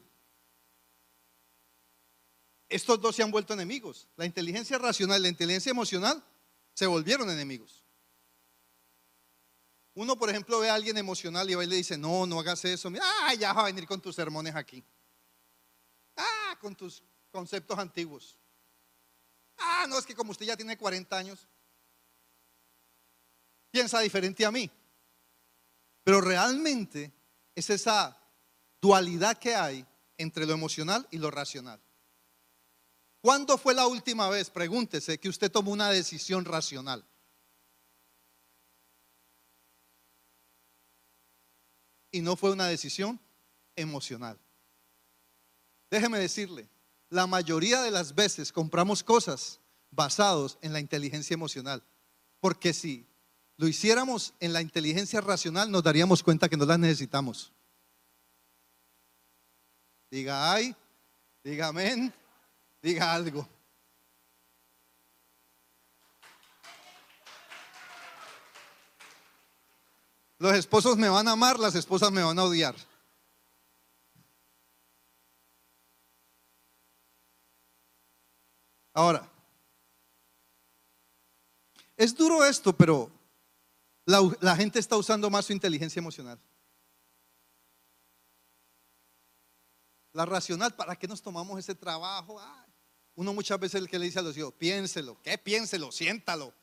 estos 2.70 3.00
dos 3.02 3.16
se 3.16 3.24
han 3.24 3.32
vuelto 3.32 3.54
enemigos. 3.54 4.08
La 4.16 4.26
inteligencia 4.26 4.78
racional 4.78 5.20
y 5.20 5.24
la 5.24 5.30
inteligencia 5.30 5.70
emocional 5.70 6.24
se 6.74 6.88
volvieron 6.88 7.30
enemigos. 7.30 7.84
Uno, 9.96 10.18
por 10.18 10.30
ejemplo, 10.30 10.60
ve 10.60 10.70
a 10.70 10.74
alguien 10.74 10.98
emocional 10.98 11.48
y 11.50 11.56
va 11.56 11.64
y 11.64 11.68
le 11.68 11.76
dice, 11.76 11.98
no, 11.98 12.26
no 12.26 12.40
hagas 12.40 12.66
eso. 12.66 12.90
Ah, 13.00 13.34
ya 13.36 13.54
vas 13.54 13.64
a 13.64 13.68
venir 13.68 13.86
con 13.86 14.02
tus 14.02 14.16
sermones 14.16 14.56
aquí. 14.56 14.84
Ah, 16.16 16.58
con 16.60 16.76
tus 16.76 17.04
conceptos 17.32 17.78
antiguos. 17.78 18.40
Ah, 19.58 19.86
no, 19.88 20.00
es 20.00 20.06
que 20.06 20.16
como 20.16 20.32
usted 20.32 20.48
ya 20.48 20.58
tiene 20.58 20.78
40 20.78 21.16
años, 21.16 21.48
piensa 23.70 24.00
diferente 24.00 24.44
a 24.46 24.52
mí. 24.52 24.72
Pero 26.04 26.22
realmente 26.22 27.14
es 27.56 27.70
esa 27.70 28.20
dualidad 28.82 29.38
que 29.38 29.56
hay 29.56 29.86
entre 30.18 30.46
lo 30.46 30.54
emocional 30.54 31.08
y 31.12 31.18
lo 31.18 31.32
racional. 31.32 31.82
¿Cuándo 33.22 33.58
fue 33.58 33.74
la 33.74 33.88
última 33.88 34.30
vez, 34.30 34.50
pregúntese, 34.50 35.18
que 35.18 35.30
usted 35.30 35.50
tomó 35.50 35.72
una 35.72 35.90
decisión 35.90 36.44
racional? 36.44 37.06
Y 42.12 42.22
no 42.22 42.36
fue 42.36 42.52
una 42.52 42.68
decisión 42.68 43.20
emocional. 43.76 44.38
Déjeme 45.90 46.20
decirle, 46.20 46.70
la 47.10 47.28
mayoría 47.28 47.82
de 47.82 47.92
las 47.92 48.14
veces 48.14 48.52
compramos 48.52 49.04
cosas 49.04 49.62
basados 49.90 50.58
en 50.62 50.74
la 50.74 50.80
inteligencia 50.80 51.34
emocional. 51.34 51.84
Porque 52.40 52.74
si 52.74 53.08
lo 53.58 53.68
hiciéramos 53.68 54.34
en 54.40 54.54
la 54.54 54.62
inteligencia 54.62 55.22
racional, 55.22 55.70
nos 55.72 55.84
daríamos 55.84 56.24
cuenta 56.24 56.50
que 56.50 56.58
no 56.58 56.66
las 56.66 56.80
necesitamos. 56.80 57.52
Diga 60.10 60.54
ay, 60.54 60.76
diga 61.44 61.68
amén, 61.68 62.14
diga 62.82 63.14
algo. 63.14 63.48
Los 70.40 70.54
esposos 70.54 70.98
me 70.98 71.08
van 71.08 71.28
a 71.28 71.32
amar, 71.32 71.58
las 71.58 71.74
esposas 71.76 72.12
me 72.12 72.22
van 72.22 72.38
a 72.38 72.44
odiar. 72.44 72.76
Ahora, 78.94 79.28
es 81.96 82.14
duro 82.16 82.44
esto, 82.44 82.74
pero 82.74 83.10
la, 84.06 84.56
gente 84.56 84.80
está 84.80 84.98
usando 84.98 85.30
más 85.30 85.46
su 85.46 85.54
inteligencia 85.54 86.00
emocional. 86.00 86.40
La 90.12 90.26
racional, 90.26 90.76
¿para 90.76 90.96
qué 90.96 91.08
nos 91.08 91.22
tomamos 91.22 91.58
ese 91.60 91.74
trabajo? 91.74 92.40
uno 93.16 93.34
muchas 93.34 93.60
veces 93.60 93.82
el 93.82 93.90
que 93.90 94.00
le 94.00 94.06
dice 94.06 94.20
a 94.20 94.24
los 94.24 94.38
hijos, 94.38 94.54
piénselo, 94.54 95.22
¿qué 95.22 95.38
piénselo? 95.38 95.92
Siéntalo. 95.92 96.54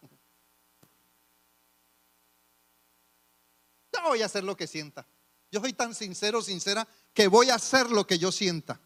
Yo 3.92 4.03
voy 4.03 4.22
a 4.22 4.26
hacer 4.26 4.44
lo 4.44 4.57
que 4.57 4.66
sienta. 4.66 5.07
Yo 5.50 5.61
soy 5.61 5.72
tan 5.72 5.94
sincero, 5.94 6.42
sincera, 6.42 6.87
que 7.12 7.29
voy 7.29 7.50
a 7.50 7.57
hacer 7.57 7.90
lo 7.90 8.07
que 8.07 8.18
yo 8.18 8.31
sienta. 8.31 8.81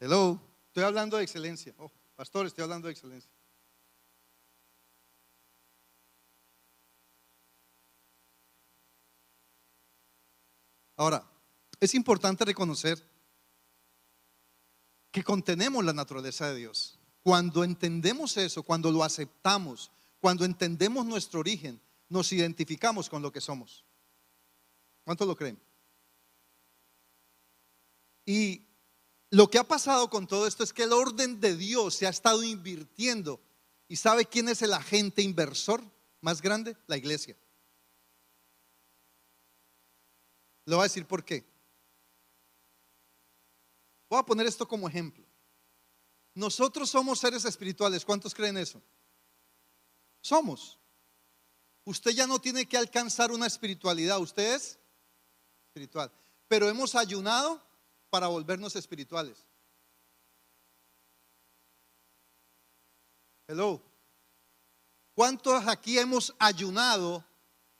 Hello. 0.00 0.40
Estoy 0.74 0.82
hablando 0.82 1.16
de 1.16 1.22
excelencia. 1.22 1.72
Oh, 1.78 1.88
pastor, 2.16 2.46
estoy 2.46 2.64
hablando 2.64 2.88
de 2.88 2.92
excelencia. 2.92 3.30
Ahora, 10.96 11.28
es 11.80 11.94
importante 11.94 12.44
reconocer 12.44 13.02
que 15.10 15.22
contenemos 15.22 15.84
la 15.84 15.92
naturaleza 15.92 16.48
de 16.48 16.56
Dios. 16.56 16.98
Cuando 17.22 17.64
entendemos 17.64 18.36
eso, 18.36 18.62
cuando 18.62 18.90
lo 18.90 19.02
aceptamos, 19.02 19.90
cuando 20.20 20.44
entendemos 20.44 21.06
nuestro 21.06 21.40
origen, 21.40 21.80
nos 22.08 22.32
identificamos 22.32 23.08
con 23.08 23.22
lo 23.22 23.32
que 23.32 23.40
somos. 23.40 23.84
¿Cuántos 25.04 25.26
lo 25.26 25.36
creen? 25.36 25.60
Y 28.26 28.66
lo 29.30 29.50
que 29.50 29.58
ha 29.58 29.64
pasado 29.64 30.08
con 30.08 30.26
todo 30.26 30.46
esto 30.46 30.64
es 30.64 30.72
que 30.72 30.84
el 30.84 30.92
orden 30.92 31.40
de 31.40 31.56
Dios 31.56 31.94
se 31.94 32.06
ha 32.06 32.10
estado 32.10 32.42
invirtiendo. 32.42 33.40
¿Y 33.88 33.96
sabe 33.96 34.26
quién 34.26 34.48
es 34.48 34.62
el 34.62 34.72
agente 34.72 35.22
inversor 35.22 35.82
más 36.20 36.40
grande? 36.40 36.76
La 36.86 36.96
iglesia. 36.96 37.36
Le 40.66 40.74
voy 40.74 40.82
a 40.82 40.84
decir 40.84 41.06
por 41.06 41.24
qué. 41.24 41.44
Voy 44.08 44.18
a 44.18 44.24
poner 44.24 44.46
esto 44.46 44.66
como 44.66 44.88
ejemplo. 44.88 45.24
Nosotros 46.34 46.90
somos 46.90 47.18
seres 47.18 47.44
espirituales. 47.44 48.04
¿Cuántos 48.04 48.34
creen 48.34 48.56
eso? 48.56 48.82
Somos. 50.20 50.78
Usted 51.84 52.12
ya 52.12 52.26
no 52.26 52.38
tiene 52.38 52.66
que 52.66 52.76
alcanzar 52.76 53.30
una 53.30 53.46
espiritualidad. 53.46 54.18
Usted 54.18 54.54
es 54.54 54.78
espiritual. 55.68 56.10
Pero 56.48 56.68
hemos 56.68 56.94
ayunado 56.94 57.62
para 58.10 58.28
volvernos 58.28 58.74
espirituales. 58.76 59.44
Hello. 63.46 63.82
¿Cuántos 65.14 65.66
aquí 65.68 65.98
hemos 65.98 66.34
ayunado 66.38 67.24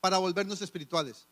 para 0.00 0.18
volvernos 0.18 0.60
espirituales? 0.60 1.26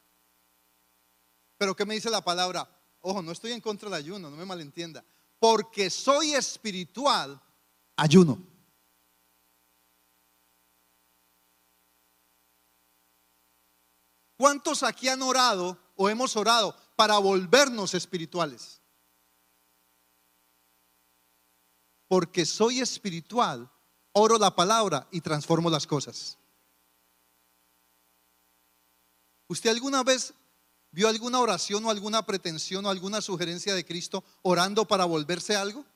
Pero 1.62 1.76
¿qué 1.76 1.86
me 1.86 1.94
dice 1.94 2.10
la 2.10 2.24
palabra? 2.24 2.68
Ojo, 3.02 3.22
no 3.22 3.30
estoy 3.30 3.52
en 3.52 3.60
contra 3.60 3.88
del 3.88 3.98
ayuno, 4.00 4.28
no 4.28 4.36
me 4.36 4.44
malentienda. 4.44 5.04
Porque 5.38 5.90
soy 5.90 6.34
espiritual, 6.34 7.40
ayuno. 7.94 8.44
¿Cuántos 14.36 14.82
aquí 14.82 15.06
han 15.06 15.22
orado 15.22 15.78
o 15.94 16.10
hemos 16.10 16.34
orado 16.34 16.76
para 16.96 17.18
volvernos 17.18 17.94
espirituales? 17.94 18.80
Porque 22.08 22.44
soy 22.44 22.80
espiritual, 22.80 23.70
oro 24.10 24.36
la 24.36 24.56
palabra 24.56 25.06
y 25.12 25.20
transformo 25.20 25.70
las 25.70 25.86
cosas. 25.86 26.36
¿Usted 29.46 29.70
alguna 29.70 30.02
vez 30.02 30.34
¿Vio 30.92 31.08
alguna 31.08 31.40
oración 31.40 31.86
o 31.86 31.90
alguna 31.90 32.24
pretensión 32.26 32.84
o 32.84 32.90
alguna 32.90 33.22
sugerencia 33.22 33.74
de 33.74 33.84
Cristo 33.84 34.22
orando 34.42 34.86
para 34.86 35.06
volverse 35.06 35.56
algo? 35.56 35.86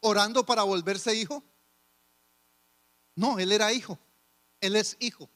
¿Orando 0.00 0.46
para 0.46 0.62
volverse 0.62 1.16
hijo? 1.16 1.42
No, 3.16 3.40
él 3.40 3.50
era 3.50 3.72
hijo. 3.72 3.98
Él 4.60 4.76
es 4.76 4.96
hijo. 5.00 5.28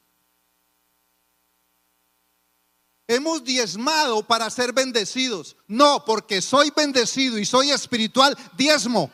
Hemos 3.08 3.42
diezmado 3.42 4.24
para 4.24 4.48
ser 4.48 4.72
bendecidos. 4.72 5.56
No, 5.66 6.04
porque 6.04 6.40
soy 6.40 6.70
bendecido 6.70 7.36
y 7.36 7.44
soy 7.44 7.72
espiritual, 7.72 8.38
diezmo. 8.56 9.10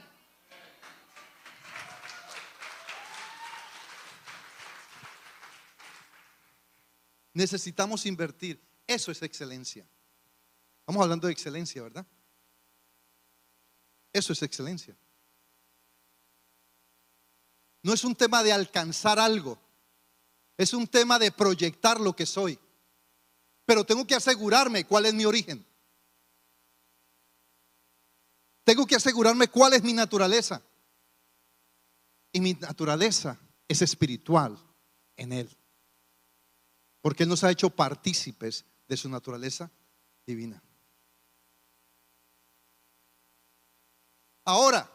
Necesitamos 7.37 8.07
invertir. 8.07 8.61
Eso 8.87 9.13
es 9.13 9.23
excelencia. 9.23 9.87
Estamos 10.81 11.03
hablando 11.03 11.27
de 11.27 11.35
excelencia, 11.35 11.83
¿verdad? 11.83 12.07
Eso 14.13 14.33
es 14.33 14.43
excelencia. 14.43 14.97
No 17.83 17.93
es 17.93 18.05
un 18.05 18.17
tema 18.17 18.43
de 18.43 18.53
alcanzar 18.53 19.19
algo, 19.19 19.59
es 20.57 20.73
un 20.73 20.87
tema 20.87 21.19
de 21.19 21.31
proyectar 21.31 22.01
lo 22.01 22.17
que 22.17 22.25
soy. 22.25 22.59
Pero 23.67 23.85
tengo 23.85 24.07
que 24.07 24.15
asegurarme 24.15 24.87
cuál 24.87 25.07
es 25.07 25.13
mi 25.13 25.27
origen. 25.27 25.65
Tengo 28.65 28.87
que 28.87 28.97
asegurarme 28.97 29.49
cuál 29.49 29.75
es 29.75 29.83
mi 29.83 29.93
naturaleza. 29.93 30.63
Y 32.33 32.41
mi 32.41 32.55
naturaleza 32.55 33.39
es 33.69 33.83
espiritual 33.83 34.59
en 35.17 35.33
Él 35.33 35.57
porque 37.07 37.23
Él 37.23 37.29
nos 37.29 37.45
ha 37.45 37.53
hecho 37.53 37.71
partícipes 37.71 38.65
de 38.89 38.97
su 38.97 39.09
naturaleza 39.09 39.71
divina. 40.27 40.61
Ahora, 44.45 44.91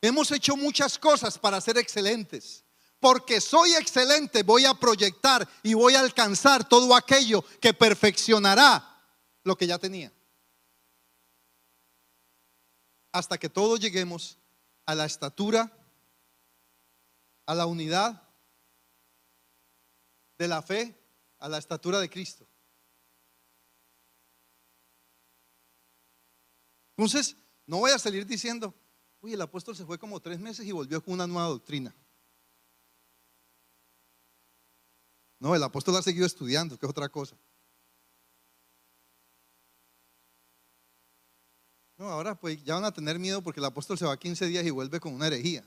hemos 0.00 0.32
hecho 0.32 0.56
muchas 0.56 0.98
cosas 0.98 1.38
para 1.38 1.60
ser 1.60 1.78
excelentes. 1.78 2.64
Porque 2.98 3.40
soy 3.40 3.72
excelente, 3.74 4.42
voy 4.42 4.64
a 4.64 4.74
proyectar 4.74 5.48
y 5.62 5.74
voy 5.74 5.94
a 5.94 6.00
alcanzar 6.00 6.68
todo 6.68 6.96
aquello 6.96 7.44
que 7.60 7.72
perfeccionará 7.72 9.00
lo 9.44 9.56
que 9.56 9.68
ya 9.68 9.78
tenía. 9.78 10.12
Hasta 13.12 13.38
que 13.38 13.48
todos 13.48 13.78
lleguemos 13.78 14.38
a 14.86 14.96
la 14.96 15.04
estatura, 15.04 15.70
a 17.46 17.54
la 17.54 17.66
unidad 17.66 18.23
de 20.44 20.48
la 20.48 20.62
fe 20.62 20.94
a 21.38 21.48
la 21.48 21.58
estatura 21.58 21.98
de 21.98 22.08
Cristo. 22.08 22.46
Entonces, 26.96 27.36
no 27.66 27.78
voy 27.78 27.90
a 27.90 27.98
salir 27.98 28.24
diciendo, 28.26 28.74
uy, 29.20 29.32
el 29.32 29.40
apóstol 29.40 29.74
se 29.74 29.84
fue 29.84 29.98
como 29.98 30.20
tres 30.20 30.38
meses 30.38 30.66
y 30.66 30.72
volvió 30.72 31.02
con 31.02 31.14
una 31.14 31.26
nueva 31.26 31.48
doctrina. 31.48 31.94
No, 35.40 35.54
el 35.54 35.62
apóstol 35.62 35.96
ha 35.96 36.02
seguido 36.02 36.26
estudiando, 36.26 36.78
que 36.78 36.86
es 36.86 36.90
otra 36.90 37.08
cosa. 37.08 37.36
No, 41.96 42.10
ahora 42.10 42.38
pues 42.38 42.62
ya 42.64 42.74
van 42.74 42.84
a 42.84 42.92
tener 42.92 43.18
miedo 43.18 43.42
porque 43.42 43.60
el 43.60 43.66
apóstol 43.66 43.96
se 43.96 44.04
va 44.04 44.18
15 44.18 44.46
días 44.46 44.64
y 44.64 44.70
vuelve 44.70 45.00
con 45.00 45.14
una 45.14 45.26
herejía. 45.26 45.64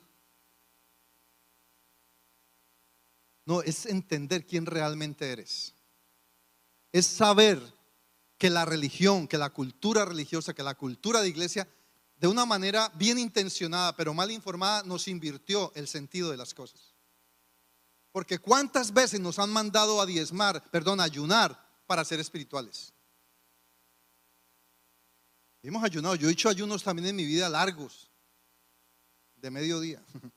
No, 3.47 3.61
es 3.61 3.85
entender 3.85 4.45
quién 4.45 4.65
realmente 4.65 5.31
eres. 5.31 5.73
Es 6.91 7.07
saber 7.07 7.61
que 8.37 8.49
la 8.49 8.65
religión, 8.65 9.25
que 9.25 9.37
la 9.37 9.51
cultura 9.51 10.03
religiosa, 10.03 10.53
que 10.53 10.63
la 10.63 10.75
cultura 10.75 11.21
de 11.21 11.29
iglesia, 11.29 11.65
de 12.17 12.27
una 12.27 12.45
manera 12.45 12.91
bien 12.95 13.17
intencionada, 13.17 13.95
pero 13.95 14.13
mal 14.13 14.31
informada, 14.31 14.83
nos 14.83 15.07
invirtió 15.07 15.71
el 15.75 15.87
sentido 15.87 16.29
de 16.29 16.35
las 16.35 16.53
cosas. 16.53 16.93
Porque 18.11 18.37
cuántas 18.37 18.93
veces 18.93 19.21
nos 19.21 19.39
han 19.39 19.49
mandado 19.49 20.01
a 20.01 20.05
diezmar, 20.05 20.69
perdón, 20.69 20.99
a 20.99 21.05
ayunar 21.05 21.57
para 21.87 22.03
ser 22.03 22.19
espirituales. 22.19 22.93
Hemos 25.63 25.85
ayunado, 25.85 26.15
yo 26.15 26.27
he 26.27 26.33
hecho 26.33 26.49
ayunos 26.49 26.83
también 26.83 27.07
en 27.07 27.15
mi 27.15 27.25
vida 27.25 27.47
largos, 27.47 28.11
de 29.37 29.49
mediodía. 29.49 30.03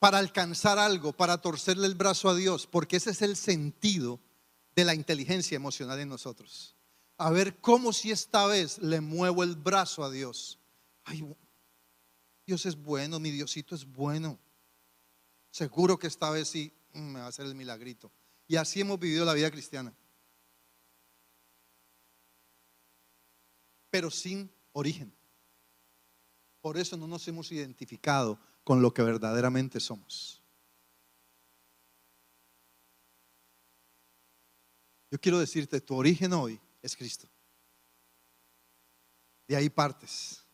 para 0.00 0.18
alcanzar 0.18 0.78
algo, 0.78 1.12
para 1.12 1.38
torcerle 1.38 1.86
el 1.86 1.94
brazo 1.94 2.30
a 2.30 2.34
Dios, 2.34 2.66
porque 2.66 2.96
ese 2.96 3.10
es 3.10 3.20
el 3.20 3.36
sentido 3.36 4.18
de 4.74 4.84
la 4.84 4.94
inteligencia 4.94 5.54
emocional 5.54 6.00
en 6.00 6.08
nosotros. 6.08 6.74
A 7.18 7.30
ver 7.30 7.58
cómo 7.60 7.92
si 7.92 8.10
esta 8.10 8.46
vez 8.46 8.78
le 8.78 9.02
muevo 9.02 9.44
el 9.44 9.56
brazo 9.56 10.02
a 10.02 10.10
Dios. 10.10 10.58
Ay, 11.04 11.22
Dios 12.46 12.64
es 12.64 12.76
bueno, 12.76 13.20
mi 13.20 13.30
Diosito 13.30 13.74
es 13.74 13.84
bueno. 13.84 14.38
Seguro 15.50 15.98
que 15.98 16.06
esta 16.06 16.30
vez 16.30 16.48
sí 16.48 16.72
mm, 16.94 17.00
me 17.00 17.20
va 17.20 17.26
a 17.26 17.28
hacer 17.28 17.44
el 17.44 17.54
milagrito. 17.54 18.10
Y 18.48 18.56
así 18.56 18.80
hemos 18.80 18.98
vivido 18.98 19.26
la 19.26 19.34
vida 19.34 19.50
cristiana. 19.50 19.94
Pero 23.90 24.10
sin 24.10 24.50
origen. 24.72 25.12
Por 26.62 26.78
eso 26.78 26.96
no 26.96 27.06
nos 27.06 27.28
hemos 27.28 27.52
identificado 27.52 28.38
con 28.64 28.82
lo 28.82 28.92
que 28.92 29.02
verdaderamente 29.02 29.80
somos. 29.80 30.42
Yo 35.10 35.20
quiero 35.20 35.38
decirte, 35.38 35.80
tu 35.80 35.96
origen 35.96 36.32
hoy 36.32 36.60
es 36.82 36.96
Cristo. 36.96 37.28
De 39.48 39.56
ahí 39.56 39.68
partes. 39.68 40.44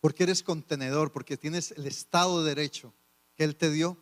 Porque 0.00 0.22
eres 0.22 0.42
contenedor, 0.42 1.10
porque 1.10 1.36
tienes 1.36 1.72
el 1.72 1.86
estado 1.86 2.42
de 2.42 2.54
derecho 2.54 2.94
que 3.34 3.42
Él 3.42 3.56
te 3.56 3.70
dio 3.70 3.98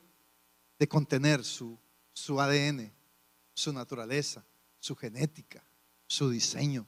de 0.79 0.89
contener 0.89 1.45
su, 1.45 1.79
su 2.13 2.41
ADN, 2.41 2.93
su 3.55 3.73
naturaleza, 3.73 4.45
su 4.79 4.97
genética, 4.97 5.65
su 6.07 6.29
diseño. 6.29 6.87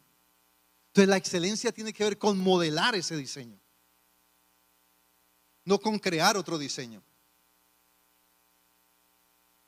Entonces 0.88 1.08
la 1.08 1.16
excelencia 1.16 1.72
tiene 1.72 1.92
que 1.92 2.04
ver 2.04 2.18
con 2.18 2.38
modelar 2.38 2.94
ese 2.94 3.16
diseño, 3.16 3.58
no 5.64 5.78
con 5.78 5.98
crear 5.98 6.36
otro 6.36 6.58
diseño. 6.58 7.02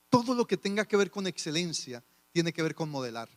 Todo 0.09 0.35
lo 0.35 0.47
que 0.47 0.57
tenga 0.57 0.87
que 0.87 0.97
ver 0.97 1.11
con 1.11 1.27
excelencia 1.27 2.03
tiene 2.33 2.53
que 2.53 2.63
ver 2.63 2.75
con 2.75 2.91
modelar. 2.91 3.29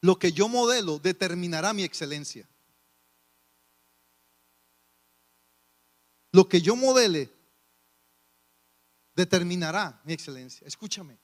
Lo 0.00 0.18
que 0.18 0.32
yo 0.32 0.48
modelo 0.48 0.98
determinará 0.98 1.72
mi 1.72 1.84
excelencia. 1.84 2.48
Lo 6.32 6.48
que 6.48 6.60
yo 6.60 6.76
modele 6.76 7.30
determinará 9.14 10.00
mi 10.04 10.12
excelencia. 10.12 10.66
Escúchame. 10.66 11.18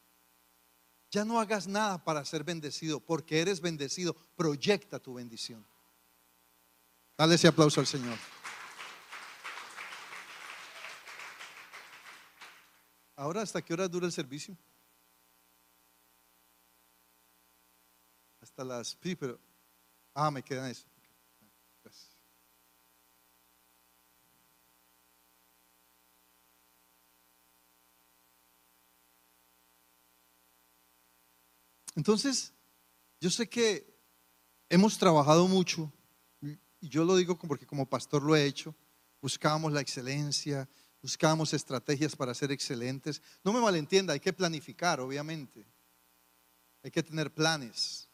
Ya 1.10 1.24
no 1.24 1.40
hagas 1.40 1.66
nada 1.66 2.02
para 2.02 2.24
ser 2.24 2.44
bendecido, 2.44 3.00
porque 3.00 3.40
eres 3.40 3.60
bendecido. 3.60 4.14
Proyecta 4.36 4.98
tu 4.98 5.14
bendición. 5.14 5.64
Dale 7.16 7.36
ese 7.36 7.48
aplauso 7.48 7.80
al 7.80 7.86
Señor. 7.86 8.18
Ahora, 13.16 13.40
¿hasta 13.40 13.62
qué 13.62 13.72
hora 13.72 13.88
dura 13.88 14.06
el 14.06 14.12
servicio? 14.12 14.56
Hasta 18.40 18.62
las... 18.62 18.98
Sí, 19.02 19.16
pero... 19.16 19.40
Ah, 20.14 20.30
me 20.30 20.42
queda 20.42 20.70
eso. 20.70 20.86
Entonces, 31.96 32.52
yo 33.20 33.30
sé 33.30 33.48
que 33.48 33.98
hemos 34.68 34.98
trabajado 34.98 35.48
mucho, 35.48 35.90
y 36.42 36.88
yo 36.88 37.04
lo 37.04 37.16
digo 37.16 37.38
porque 37.38 37.66
como 37.66 37.88
pastor 37.88 38.22
lo 38.22 38.36
he 38.36 38.44
hecho, 38.44 38.74
buscábamos 39.22 39.72
la 39.72 39.80
excelencia, 39.80 40.68
buscábamos 41.02 41.52
estrategias 41.54 42.16
para 42.16 42.34
ser 42.34 42.52
excelentes. 42.52 43.22
No 43.44 43.52
me 43.52 43.60
malentienda, 43.60 44.12
hay 44.12 44.20
que 44.20 44.32
planificar, 44.32 45.00
obviamente. 45.00 45.66
Hay 46.82 46.90
que 46.90 47.02
tener 47.02 47.32
planes 47.32 48.08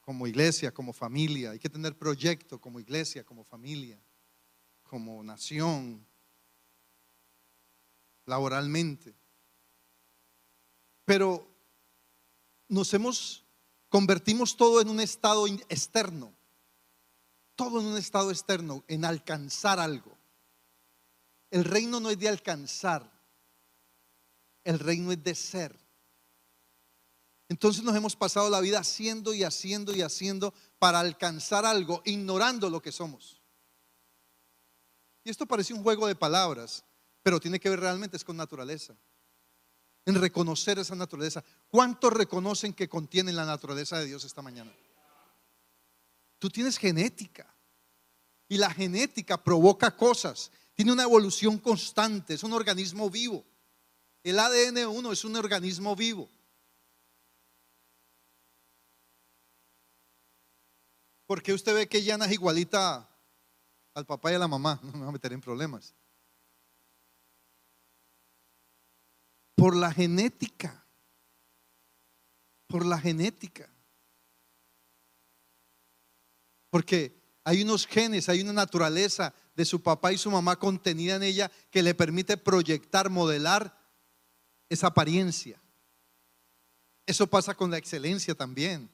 como 0.00 0.26
iglesia, 0.26 0.72
como 0.72 0.92
familia. 0.92 1.52
Hay 1.52 1.58
que 1.58 1.68
tener 1.68 1.96
proyecto 1.96 2.60
como 2.60 2.80
iglesia, 2.80 3.24
como 3.24 3.44
familia, 3.44 4.02
como 4.82 5.22
nación, 5.22 6.06
laboralmente. 8.26 9.14
Pero 11.04 11.48
nos 12.68 12.92
hemos, 12.94 13.44
convertimos 13.88 14.56
todo 14.56 14.80
en 14.80 14.88
un 14.88 15.00
estado 15.00 15.46
externo, 15.46 16.32
todo 17.56 17.80
en 17.80 17.86
un 17.86 17.96
estado 17.96 18.30
externo, 18.30 18.84
en 18.88 19.04
alcanzar 19.04 19.78
algo. 19.78 20.09
El 21.50 21.64
reino 21.64 22.00
no 22.00 22.10
es 22.10 22.18
de 22.18 22.28
alcanzar, 22.28 23.10
el 24.64 24.78
reino 24.78 25.12
es 25.12 25.22
de 25.22 25.34
ser. 25.34 25.78
Entonces 27.48 27.82
nos 27.82 27.96
hemos 27.96 28.14
pasado 28.14 28.48
la 28.48 28.60
vida 28.60 28.78
haciendo 28.78 29.34
y 29.34 29.42
haciendo 29.42 29.94
y 29.94 30.02
haciendo 30.02 30.54
para 30.78 31.00
alcanzar 31.00 31.64
algo, 31.64 32.02
ignorando 32.04 32.70
lo 32.70 32.80
que 32.80 32.92
somos. 32.92 33.42
Y 35.24 35.30
esto 35.30 35.46
parece 35.46 35.74
un 35.74 35.82
juego 35.82 36.06
de 36.06 36.14
palabras, 36.14 36.84
pero 37.22 37.40
tiene 37.40 37.58
que 37.58 37.68
ver 37.68 37.80
realmente 37.80 38.16
es 38.16 38.24
con 38.24 38.36
naturaleza 38.36 38.96
en 40.06 40.20
reconocer 40.20 40.78
esa 40.78 40.94
naturaleza. 40.94 41.44
¿Cuántos 41.68 42.12
reconocen 42.12 42.72
que 42.72 42.88
contienen 42.88 43.36
la 43.36 43.44
naturaleza 43.44 43.98
de 43.98 44.06
Dios 44.06 44.24
esta 44.24 44.42
mañana? 44.42 44.72
Tú 46.38 46.48
tienes 46.48 46.78
genética 46.78 47.54
y 48.48 48.56
la 48.56 48.70
genética 48.70 49.42
provoca 49.42 49.96
cosas, 49.96 50.50
tiene 50.80 50.94
una 50.94 51.02
evolución 51.02 51.58
constante, 51.58 52.32
es 52.32 52.42
un 52.42 52.54
organismo 52.54 53.10
vivo. 53.10 53.44
El 54.22 54.38
ADN 54.38 54.86
1 54.86 55.12
es 55.12 55.24
un 55.26 55.36
organismo 55.36 55.94
vivo. 55.94 56.26
Porque 61.26 61.52
usted 61.52 61.74
ve 61.74 61.86
que 61.86 62.02
Yana 62.02 62.24
es 62.24 62.32
igualita 62.32 63.06
al 63.92 64.06
papá 64.06 64.32
y 64.32 64.36
a 64.36 64.38
la 64.38 64.48
mamá, 64.48 64.80
no 64.82 64.92
me 64.92 65.00
va 65.00 65.08
a 65.08 65.12
meter 65.12 65.34
en 65.34 65.42
problemas. 65.42 65.94
Por 69.54 69.76
la 69.76 69.92
genética. 69.92 70.86
Por 72.66 72.86
la 72.86 72.98
genética. 72.98 73.70
Porque 76.70 77.20
hay 77.44 77.60
unos 77.60 77.86
genes, 77.86 78.30
hay 78.30 78.40
una 78.40 78.54
naturaleza 78.54 79.34
de 79.54 79.64
su 79.64 79.82
papá 79.82 80.12
y 80.12 80.18
su 80.18 80.30
mamá 80.30 80.56
contenida 80.56 81.16
en 81.16 81.22
ella 81.22 81.50
que 81.70 81.82
le 81.82 81.94
permite 81.94 82.36
proyectar, 82.36 83.10
modelar 83.10 83.78
esa 84.68 84.88
apariencia. 84.88 85.60
Eso 87.06 87.26
pasa 87.26 87.54
con 87.54 87.70
la 87.70 87.78
excelencia 87.78 88.34
también. 88.34 88.90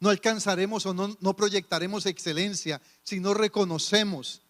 No 0.00 0.10
alcanzaremos 0.10 0.86
o 0.86 0.94
no, 0.94 1.16
no 1.20 1.36
proyectaremos 1.36 2.06
excelencia 2.06 2.80
si 3.02 3.20
no 3.20 3.34
reconocemos 3.34 4.42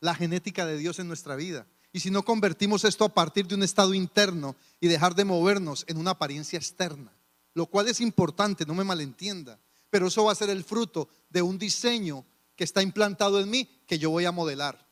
la 0.00 0.14
genética 0.14 0.66
de 0.66 0.76
Dios 0.76 0.98
en 0.98 1.08
nuestra 1.08 1.36
vida. 1.36 1.66
Y 1.92 2.00
si 2.00 2.10
no 2.10 2.24
convertimos 2.24 2.84
esto 2.84 3.04
a 3.04 3.14
partir 3.14 3.46
de 3.46 3.54
un 3.54 3.62
estado 3.62 3.94
interno 3.94 4.56
y 4.80 4.88
dejar 4.88 5.14
de 5.14 5.24
movernos 5.24 5.84
en 5.88 5.96
una 5.96 6.12
apariencia 6.12 6.58
externa, 6.58 7.12
lo 7.54 7.66
cual 7.66 7.88
es 7.88 8.00
importante, 8.00 8.66
no 8.66 8.74
me 8.74 8.84
malentienda, 8.84 9.58
pero 9.90 10.08
eso 10.08 10.24
va 10.24 10.32
a 10.32 10.36
ser 10.36 10.50
el 10.50 10.64
fruto 10.64 11.08
de 11.30 11.42
un 11.42 11.58
diseño 11.58 12.24
que 12.58 12.64
está 12.64 12.82
implantado 12.82 13.40
en 13.40 13.48
mí 13.48 13.64
que 13.86 13.98
yo 13.98 14.10
voy 14.10 14.26
a 14.26 14.32
modelar. 14.32 14.86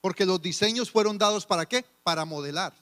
Porque 0.00 0.24
los 0.24 0.40
diseños 0.40 0.92
fueron 0.92 1.18
dados 1.18 1.44
para 1.44 1.66
qué? 1.66 1.82
Para 2.04 2.24
modelar. 2.24 2.72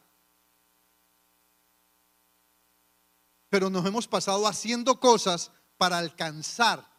Pero 3.48 3.70
nos 3.70 3.86
hemos 3.86 4.06
pasado 4.06 4.46
haciendo 4.46 5.00
cosas 5.00 5.50
para 5.78 5.96
alcanzar 5.96 6.96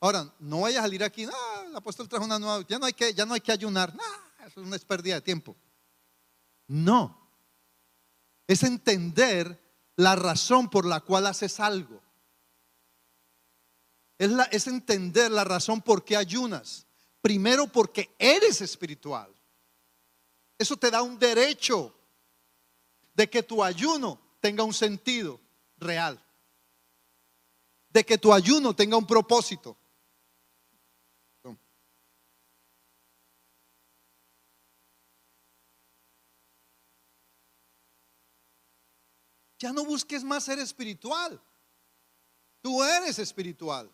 Ahora, 0.00 0.32
no 0.38 0.60
vayas 0.60 0.80
a 0.80 0.82
salir 0.82 1.02
aquí, 1.02 1.24
ah, 1.24 1.64
el 1.66 1.74
apóstol 1.74 2.08
trajo 2.08 2.24
una 2.24 2.38
nueva, 2.38 2.64
ya 2.68 2.78
no 2.78 2.86
hay 2.86 2.92
que, 2.92 3.14
ya 3.14 3.24
no 3.24 3.34
hay 3.34 3.40
que 3.40 3.52
ayunar, 3.52 3.94
eso 4.46 4.60
es 4.60 4.66
una 4.66 4.78
pérdida 4.78 5.14
de 5.14 5.20
tiempo. 5.22 5.56
No, 6.68 7.28
es 8.46 8.62
entender 8.62 9.60
la 9.96 10.14
razón 10.14 10.68
por 10.68 10.84
la 10.84 11.00
cual 11.00 11.26
haces 11.26 11.58
algo. 11.60 12.02
Es, 14.18 14.66
entender 14.66 15.30
la 15.30 15.44
razón 15.44 15.82
por 15.82 16.04
qué 16.04 16.16
ayunas. 16.16 16.86
Primero 17.20 17.66
porque 17.66 18.14
eres 18.18 18.60
espiritual. 18.60 19.32
Eso 20.58 20.76
te 20.76 20.90
da 20.90 21.02
un 21.02 21.18
derecho 21.18 21.94
de 23.14 23.28
que 23.28 23.42
tu 23.42 23.62
ayuno 23.62 24.18
tenga 24.40 24.64
un 24.64 24.72
sentido 24.72 25.40
real. 25.76 26.22
De 27.90 28.04
que 28.04 28.16
tu 28.16 28.32
ayuno 28.32 28.74
tenga 28.74 28.96
un 28.96 29.06
propósito. 29.06 29.76
Ya 39.58 39.72
no 39.72 39.84
busques 39.84 40.22
más 40.22 40.44
ser 40.44 40.58
espiritual. 40.58 41.40
Tú 42.60 42.82
eres 42.82 43.18
espiritual. 43.18 43.90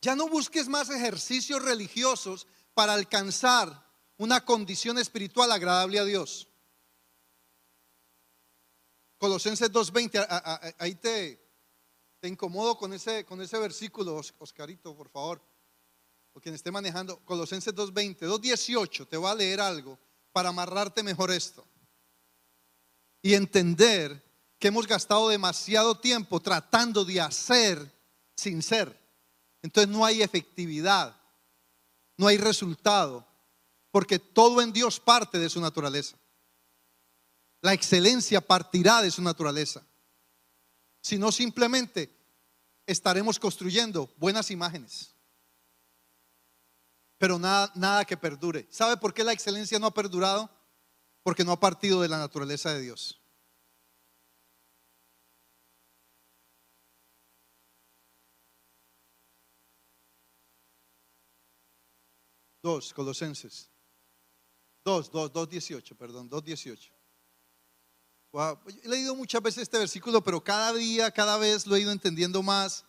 Ya 0.00 0.14
no 0.14 0.28
busques 0.28 0.68
más 0.68 0.90
ejercicios 0.90 1.62
religiosos 1.62 2.46
para 2.74 2.94
alcanzar 2.94 3.86
una 4.16 4.44
condición 4.44 4.98
espiritual 4.98 5.50
agradable 5.50 5.98
a 5.98 6.04
Dios. 6.04 6.48
Colosenses 9.18 9.72
2.20, 9.72 10.74
ahí 10.78 10.94
te, 10.94 11.40
incomodo 12.22 12.78
con 12.78 12.92
ese, 12.92 13.24
con 13.24 13.40
ese 13.40 13.58
versículo, 13.58 14.22
Oscarito, 14.38 14.96
por 14.96 15.08
favor, 15.08 15.42
o 16.32 16.40
quien 16.40 16.54
esté 16.54 16.70
manejando. 16.70 17.18
Colosenses 17.24 17.74
2.20, 17.74 18.18
2.18, 18.20 19.08
te 19.08 19.16
voy 19.16 19.30
a 19.30 19.34
leer 19.34 19.60
algo 19.60 19.98
para 20.32 20.50
amarrarte 20.50 21.02
mejor 21.02 21.32
esto 21.32 21.66
y 23.22 23.34
entender 23.34 24.24
que 24.58 24.68
hemos 24.68 24.86
gastado 24.86 25.28
demasiado 25.28 25.98
tiempo 25.98 26.40
tratando 26.40 27.04
de 27.04 27.20
hacer 27.20 27.92
sin 28.36 28.62
ser. 28.62 29.07
Entonces 29.62 29.90
no 29.90 30.04
hay 30.04 30.22
efectividad, 30.22 31.16
no 32.16 32.26
hay 32.26 32.38
resultado, 32.38 33.26
porque 33.90 34.18
todo 34.18 34.60
en 34.62 34.72
Dios 34.72 35.00
parte 35.00 35.38
de 35.38 35.48
su 35.48 35.60
naturaleza. 35.60 36.16
La 37.60 37.72
excelencia 37.72 38.40
partirá 38.40 39.02
de 39.02 39.10
su 39.10 39.22
naturaleza. 39.22 39.84
Si 41.00 41.18
no, 41.18 41.32
simplemente 41.32 42.14
estaremos 42.86 43.38
construyendo 43.38 44.08
buenas 44.16 44.50
imágenes, 44.50 45.14
pero 47.18 47.38
nada, 47.38 47.72
nada 47.74 48.04
que 48.04 48.16
perdure. 48.16 48.66
¿Sabe 48.70 48.96
por 48.96 49.12
qué 49.12 49.24
la 49.24 49.32
excelencia 49.32 49.78
no 49.78 49.86
ha 49.88 49.94
perdurado? 49.94 50.50
porque 51.28 51.44
no 51.44 51.52
ha 51.52 51.60
partido 51.60 52.00
de 52.00 52.08
la 52.08 52.16
naturaleza 52.16 52.72
de 52.72 52.80
Dios. 52.80 53.20
2, 62.68 62.92
Colosenses. 62.92 63.70
2, 64.84 65.10
2, 65.10 65.32
2, 65.32 65.48
18, 65.48 65.96
perdón, 65.96 66.28
2, 66.28 66.44
18. 66.44 66.92
Wow. 68.30 68.58
He 68.82 68.88
leído 68.88 69.14
muchas 69.14 69.42
veces 69.42 69.62
este 69.62 69.78
versículo, 69.78 70.22
pero 70.22 70.44
cada 70.44 70.74
día, 70.74 71.10
cada 71.10 71.38
vez 71.38 71.66
lo 71.66 71.76
he 71.76 71.80
ido 71.80 71.92
entendiendo 71.92 72.42
más, 72.42 72.84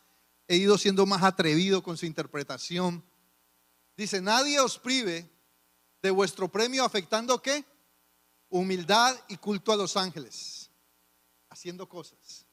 he 0.50 0.58
ido 0.58 0.78
siendo 0.78 1.06
más 1.06 1.24
atrevido 1.24 1.82
con 1.82 1.98
su 1.98 2.06
interpretación. 2.06 3.02
Dice, 3.96 4.20
nadie 4.20 4.60
os 4.60 4.78
prive 4.78 5.30
de 6.02 6.12
vuestro 6.12 6.50
premio 6.52 6.84
afectando 6.84 7.42
qué? 7.42 7.64
Humildad 8.50 9.16
y 9.30 9.38
culto 9.38 9.72
a 9.72 9.78
los 9.78 9.96
ángeles, 9.96 10.72
haciendo 11.50 11.88
cosas, 11.88 12.46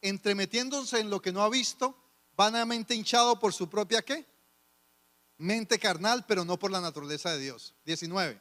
entremetiéndose 0.00 0.98
en 1.00 1.10
lo 1.10 1.20
que 1.20 1.32
no 1.32 1.42
ha 1.42 1.50
visto, 1.50 1.94
vanamente 2.34 2.94
hinchado 2.94 3.38
por 3.38 3.52
su 3.52 3.68
propia 3.68 4.00
qué? 4.00 4.33
Mente 5.38 5.78
carnal, 5.78 6.24
pero 6.26 6.44
no 6.44 6.58
por 6.58 6.70
la 6.70 6.80
naturaleza 6.80 7.32
de 7.32 7.40
Dios. 7.40 7.74
19. 7.84 8.40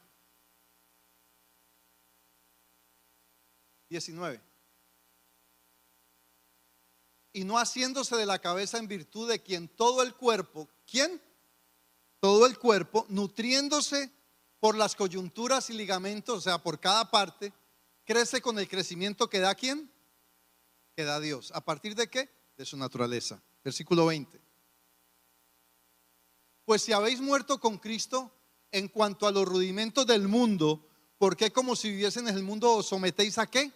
19. 3.90 4.42
Y 7.34 7.44
no 7.44 7.58
haciéndose 7.58 8.16
de 8.16 8.26
la 8.26 8.40
cabeza 8.40 8.78
en 8.78 8.88
virtud 8.88 9.30
de 9.30 9.42
quien 9.42 9.68
todo 9.68 10.04
el 10.04 10.14
cuerpo, 10.14 10.70
¿quién? 10.90 11.22
Todo 12.20 12.46
el 12.46 12.58
cuerpo, 12.58 13.06
nutriéndose 13.10 14.12
por 14.60 14.78
las 14.78 14.96
coyunturas 14.96 15.70
y 15.70 15.74
ligamentos, 15.74 16.38
o 16.38 16.42
sea, 16.42 16.58
por 16.60 16.80
cada 16.80 17.10
parte, 17.10 17.52
crece 18.06 18.42
con 18.42 18.60
el 18.60 18.68
crecimiento 18.68 19.30
que 19.30 19.40
da 19.40 19.56
quién? 19.56 19.92
Que 20.96 21.04
da 21.04 21.20
Dios. 21.20 21.52
¿A 21.54 21.62
partir 21.62 21.96
de 21.96 22.08
qué? 22.08 22.30
De 22.56 22.66
su 22.66 22.78
naturaleza. 22.78 23.42
Versículo 23.64 24.06
20. 24.06 24.43
Pues 26.66 26.82
si 26.82 26.94
habéis 26.94 27.20
muerto 27.20 27.60
con 27.60 27.78
Cristo 27.78 28.32
en 28.72 28.88
cuanto 28.88 29.28
a 29.28 29.32
los 29.32 29.46
rudimentos 29.46 30.08
del 30.08 30.28
mundo, 30.28 30.88
¿por 31.18 31.36
qué 31.36 31.52
como 31.52 31.76
si 31.76 31.90
viviesen 31.90 32.28
en 32.28 32.36
el 32.36 32.44
mundo 32.44 32.74
os 32.74 32.88
sometéis 32.88 33.38
a 33.38 33.48
qué? 33.48 33.72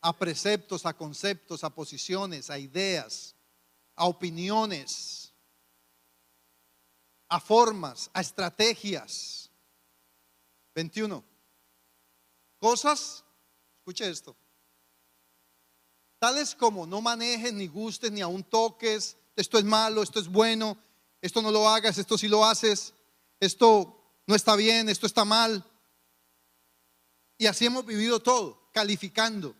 A 0.00 0.16
preceptos, 0.18 0.86
a 0.86 0.94
conceptos, 0.94 1.64
a 1.64 1.70
posiciones, 1.70 2.50
a 2.50 2.58
ideas, 2.58 3.36
a 3.94 4.06
opiniones, 4.06 5.32
a 7.28 7.40
formas, 7.40 8.10
a 8.12 8.20
estrategias. 8.20 9.50
21. 10.74 11.22
Cosas, 12.58 13.24
escuche 13.78 14.08
esto, 14.08 14.36
tales 16.18 16.54
como 16.54 16.86
no 16.86 17.00
manejes, 17.00 17.52
ni 17.52 17.66
gustes, 17.66 18.12
ni 18.12 18.20
aún 18.20 18.44
toques, 18.44 19.18
esto 19.34 19.58
es 19.58 19.64
malo, 19.64 20.02
esto 20.02 20.20
es 20.20 20.28
bueno, 20.28 20.78
esto 21.22 21.40
no 21.40 21.52
lo 21.52 21.68
hagas, 21.68 21.96
esto 21.96 22.18
sí 22.18 22.28
lo 22.28 22.44
haces, 22.44 22.92
esto 23.38 24.20
no 24.26 24.34
está 24.34 24.56
bien, 24.56 24.88
esto 24.88 25.06
está 25.06 25.24
mal. 25.24 25.64
Y 27.38 27.46
así 27.46 27.64
hemos 27.64 27.86
vivido 27.86 28.20
todo, 28.20 28.68
calificando, 28.72 29.54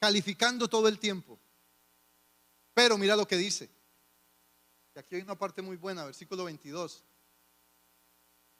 calificando 0.00 0.68
todo 0.68 0.88
el 0.88 0.98
tiempo. 0.98 1.38
Pero 2.74 2.98
mira 2.98 3.14
lo 3.14 3.26
que 3.26 3.36
dice. 3.36 3.70
Y 4.96 4.98
aquí 4.98 5.14
hay 5.14 5.22
una 5.22 5.38
parte 5.38 5.62
muy 5.62 5.76
buena, 5.76 6.04
versículo 6.04 6.44
22. 6.44 7.04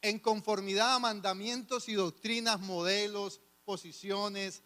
En 0.00 0.20
conformidad 0.20 0.94
a 0.94 0.98
mandamientos 1.00 1.88
y 1.88 1.94
doctrinas, 1.94 2.60
modelos, 2.60 3.40
posiciones, 3.64 4.62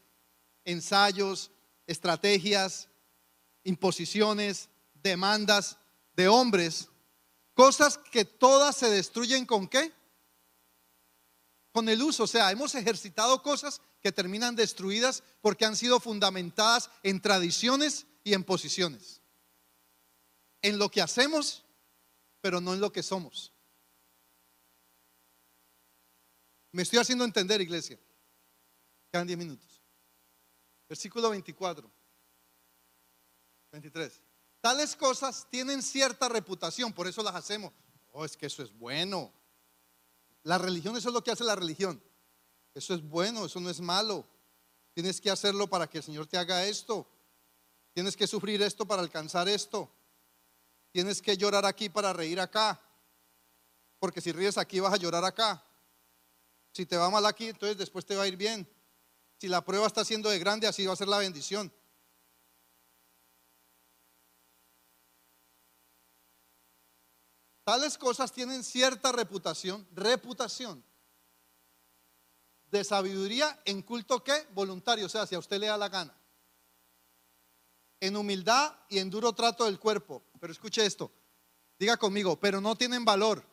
ensayos, 0.64 1.50
estrategias, 1.86 2.88
imposiciones, 3.64 4.68
demandas 4.92 5.78
de 6.14 6.28
hombres 6.28 6.90
Cosas 7.58 7.98
que 7.98 8.24
todas 8.24 8.76
se 8.76 8.88
destruyen 8.88 9.44
con 9.44 9.66
qué? 9.66 9.92
Con 11.72 11.88
el 11.88 12.00
uso. 12.00 12.22
O 12.22 12.26
sea, 12.28 12.52
hemos 12.52 12.72
ejercitado 12.76 13.42
cosas 13.42 13.80
que 14.00 14.12
terminan 14.12 14.54
destruidas 14.54 15.24
porque 15.40 15.64
han 15.64 15.74
sido 15.74 15.98
fundamentadas 15.98 16.88
en 17.02 17.20
tradiciones 17.20 18.06
y 18.22 18.34
en 18.34 18.44
posiciones. 18.44 19.20
En 20.62 20.78
lo 20.78 20.88
que 20.88 21.02
hacemos, 21.02 21.64
pero 22.40 22.60
no 22.60 22.74
en 22.74 22.80
lo 22.80 22.92
que 22.92 23.02
somos. 23.02 23.52
Me 26.70 26.82
estoy 26.82 27.00
haciendo 27.00 27.24
entender, 27.24 27.60
iglesia. 27.60 27.98
Quedan 29.10 29.26
10 29.26 29.36
minutos. 29.36 29.82
Versículo 30.88 31.30
24. 31.30 31.90
23. 33.72 34.27
Tales 34.60 34.96
cosas 34.96 35.46
tienen 35.50 35.82
cierta 35.82 36.28
reputación, 36.28 36.92
por 36.92 37.06
eso 37.06 37.22
las 37.22 37.34
hacemos. 37.34 37.72
Oh, 38.12 38.24
es 38.24 38.36
que 38.36 38.46
eso 38.46 38.62
es 38.62 38.72
bueno. 38.76 39.32
La 40.42 40.58
religión, 40.58 40.96
eso 40.96 41.08
es 41.08 41.14
lo 41.14 41.22
que 41.22 41.30
hace 41.30 41.44
la 41.44 41.54
religión. 41.54 42.02
Eso 42.74 42.94
es 42.94 43.02
bueno, 43.02 43.46
eso 43.46 43.60
no 43.60 43.70
es 43.70 43.80
malo. 43.80 44.26
Tienes 44.94 45.20
que 45.20 45.30
hacerlo 45.30 45.68
para 45.68 45.88
que 45.88 45.98
el 45.98 46.04
Señor 46.04 46.26
te 46.26 46.38
haga 46.38 46.66
esto. 46.66 47.06
Tienes 47.92 48.16
que 48.16 48.26
sufrir 48.26 48.62
esto 48.62 48.86
para 48.86 49.02
alcanzar 49.02 49.48
esto. 49.48 49.90
Tienes 50.90 51.22
que 51.22 51.36
llorar 51.36 51.64
aquí 51.66 51.88
para 51.88 52.12
reír 52.12 52.40
acá. 52.40 52.80
Porque 53.98 54.20
si 54.20 54.32
ríes 54.32 54.58
aquí 54.58 54.80
vas 54.80 54.92
a 54.92 54.96
llorar 54.96 55.24
acá. 55.24 55.62
Si 56.72 56.86
te 56.86 56.96
va 56.96 57.10
mal 57.10 57.26
aquí, 57.26 57.48
entonces 57.48 57.76
después 57.76 58.04
te 58.04 58.16
va 58.16 58.24
a 58.24 58.28
ir 58.28 58.36
bien. 58.36 58.68
Si 59.40 59.48
la 59.48 59.64
prueba 59.64 59.86
está 59.86 60.04
siendo 60.04 60.28
de 60.30 60.38
grande, 60.38 60.66
así 60.66 60.86
va 60.86 60.92
a 60.92 60.96
ser 60.96 61.08
la 61.08 61.18
bendición. 61.18 61.72
Tales 67.68 67.98
cosas 67.98 68.32
tienen 68.32 68.64
cierta 68.64 69.12
reputación, 69.12 69.86
reputación 69.92 70.82
de 72.70 72.82
sabiduría 72.82 73.60
en 73.66 73.82
culto 73.82 74.24
que 74.24 74.46
voluntario, 74.54 75.04
o 75.04 75.08
sea, 75.10 75.26
si 75.26 75.34
a 75.34 75.38
usted 75.38 75.58
le 75.60 75.66
da 75.66 75.76
la 75.76 75.90
gana. 75.90 76.18
En 78.00 78.16
humildad 78.16 78.74
y 78.88 79.00
en 79.00 79.10
duro 79.10 79.34
trato 79.34 79.66
del 79.66 79.78
cuerpo. 79.78 80.22
Pero 80.40 80.50
escuche 80.50 80.86
esto, 80.86 81.12
diga 81.78 81.98
conmigo, 81.98 82.40
pero 82.40 82.58
no 82.62 82.74
tienen 82.74 83.04
valor. 83.04 83.44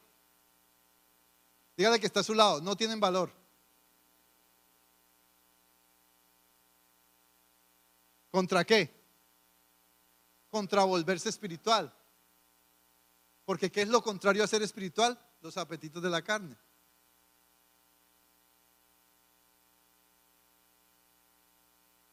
Dígale 1.76 2.00
que 2.00 2.08
está 2.08 2.22
a 2.22 2.24
su 2.24 2.34
lado, 2.34 2.62
no 2.62 2.78
tienen 2.78 3.02
valor. 3.02 3.34
¿Contra 8.32 8.64
qué? 8.64 8.96
Contra 10.50 10.86
volverse 10.86 11.28
espiritual. 11.28 11.94
Porque 13.46 13.72
¿qué 13.72 13.84
es 13.84 13.88
lo 13.88 14.02
contrario 14.02 14.44
a 14.44 14.48
ser 14.48 14.64
espiritual? 14.64 15.20
Los 15.42 15.56
apetitos 15.58 16.02
de 16.02 16.10
la 16.10 16.24
carne. 16.24 16.58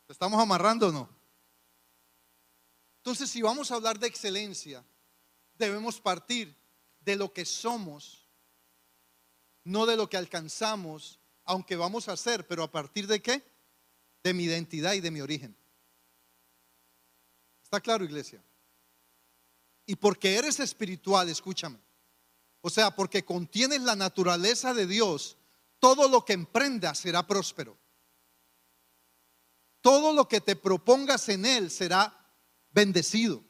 ¿Estamos 0.09 0.40
amarrando 0.40 0.88
o 0.88 0.92
no? 0.92 1.09
Entonces, 2.99 3.31
si 3.31 3.40
vamos 3.40 3.71
a 3.71 3.77
hablar 3.77 3.99
de 3.99 4.07
excelencia, 4.07 4.85
debemos 5.55 6.01
partir 6.01 6.55
de 7.01 7.16
lo 7.16 7.33
que 7.33 7.47
somos, 7.47 8.29
no 9.64 9.87
de 9.87 9.97
lo 9.97 10.11
que 10.11 10.18
alcanzamos, 10.18 11.18
aunque 11.45 11.77
vamos 11.77 12.09
a 12.09 12.12
hacer, 12.12 12.47
pero 12.47 12.62
a 12.62 12.71
partir 12.71 13.07
de 13.07 13.23
qué? 13.23 13.42
De 14.23 14.35
mi 14.35 14.45
identidad 14.45 14.92
y 14.92 15.01
de 15.01 15.11
mi 15.11 15.23
origen. 15.23 15.57
¿Está 17.64 17.81
claro, 17.81 18.05
iglesia? 18.05 18.45
Y 19.87 19.97
porque 19.97 20.37
eres 20.37 20.61
espiritual, 20.61 21.29
escúchame. 21.29 21.79
O 22.61 22.71
sea, 22.71 22.95
porque 22.95 23.25
contienes 23.25 23.83
la 23.83 23.97
naturaleza 23.97 24.73
de 24.73 24.87
Dios, 24.87 25.37
todo 25.79 26.09
lo 26.09 26.25
que 26.25 26.33
emprendas 26.33 26.99
será 26.99 27.27
próspero. 27.27 27.77
Todo 29.80 30.12
lo 30.12 30.28
que 30.28 30.41
te 30.41 30.55
propongas 30.55 31.28
en 31.28 31.45
Él 31.45 31.70
será 31.70 32.16
bendecido. 32.70 33.43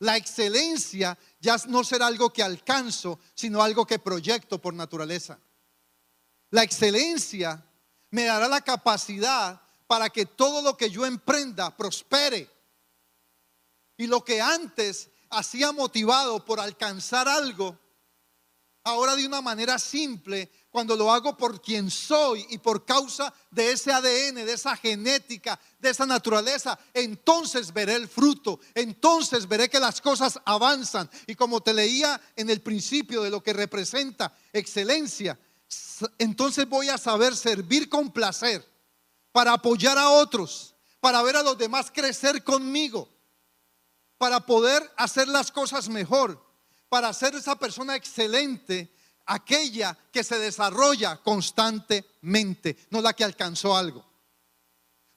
La 0.00 0.16
excelencia 0.16 1.16
ya 1.40 1.56
no 1.68 1.84
será 1.84 2.08
algo 2.08 2.32
que 2.32 2.42
alcanzo, 2.42 3.20
sino 3.34 3.62
algo 3.62 3.86
que 3.86 4.00
proyecto 4.00 4.60
por 4.60 4.74
naturaleza. 4.74 5.38
La 6.50 6.64
excelencia 6.64 7.64
me 8.10 8.24
dará 8.24 8.48
la 8.48 8.60
capacidad 8.60 9.62
para 9.86 10.10
que 10.10 10.26
todo 10.26 10.62
lo 10.62 10.76
que 10.76 10.90
yo 10.90 11.06
emprenda 11.06 11.76
prospere. 11.76 12.50
Y 13.96 14.06
lo 14.06 14.24
que 14.24 14.42
antes 14.42 15.10
hacía 15.30 15.72
motivado 15.72 16.44
por 16.44 16.60
alcanzar 16.60 17.28
algo, 17.28 17.78
ahora 18.84 19.16
de 19.16 19.26
una 19.26 19.40
manera 19.40 19.78
simple, 19.78 20.50
cuando 20.70 20.94
lo 20.94 21.12
hago 21.12 21.36
por 21.36 21.60
quien 21.60 21.90
soy 21.90 22.46
y 22.50 22.58
por 22.58 22.84
causa 22.84 23.34
de 23.50 23.72
ese 23.72 23.92
ADN, 23.92 24.46
de 24.46 24.52
esa 24.52 24.76
genética, 24.76 25.58
de 25.78 25.90
esa 25.90 26.06
naturaleza, 26.06 26.78
entonces 26.94 27.72
veré 27.72 27.94
el 27.94 28.08
fruto, 28.08 28.60
entonces 28.74 29.48
veré 29.48 29.68
que 29.68 29.80
las 29.80 30.00
cosas 30.00 30.38
avanzan. 30.44 31.10
Y 31.26 31.34
como 31.34 31.60
te 31.60 31.74
leía 31.74 32.20
en 32.36 32.48
el 32.48 32.60
principio 32.60 33.22
de 33.22 33.30
lo 33.30 33.42
que 33.42 33.52
representa 33.52 34.32
excelencia, 34.52 35.38
entonces 36.18 36.68
voy 36.68 36.88
a 36.88 36.98
saber 36.98 37.34
servir 37.34 37.88
con 37.88 38.12
placer 38.12 38.64
para 39.32 39.54
apoyar 39.54 39.98
a 39.98 40.10
otros, 40.10 40.76
para 41.00 41.22
ver 41.22 41.36
a 41.36 41.42
los 41.42 41.58
demás 41.58 41.90
crecer 41.92 42.44
conmigo 42.44 43.15
para 44.18 44.40
poder 44.40 44.82
hacer 44.96 45.28
las 45.28 45.50
cosas 45.50 45.88
mejor, 45.88 46.42
para 46.88 47.12
ser 47.12 47.34
esa 47.34 47.56
persona 47.56 47.96
excelente, 47.96 48.94
aquella 49.26 49.96
que 50.12 50.24
se 50.24 50.38
desarrolla 50.38 51.16
constantemente, 51.22 52.76
no 52.90 53.00
la 53.00 53.12
que 53.12 53.24
alcanzó 53.24 53.76
algo. 53.76 54.04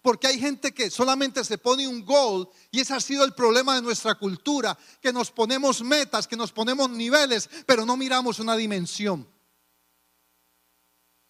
Porque 0.01 0.27
hay 0.27 0.39
gente 0.39 0.73
que 0.73 0.89
solamente 0.89 1.43
se 1.43 1.57
pone 1.57 1.87
un 1.87 2.05
gol 2.05 2.49
y 2.71 2.79
ese 2.79 2.93
ha 2.93 3.01
sido 3.01 3.25
el 3.25 3.33
problema 3.33 3.75
de 3.75 3.81
nuestra 3.81 4.15
cultura, 4.15 4.77
que 5.01 5.11
nos 5.11 5.29
ponemos 5.29 5.81
metas, 5.81 6.27
que 6.27 6.37
nos 6.37 6.51
ponemos 6.51 6.89
niveles, 6.89 7.49
pero 7.65 7.85
no 7.85 7.97
miramos 7.97 8.39
una 8.39 8.55
dimensión. 8.55 9.27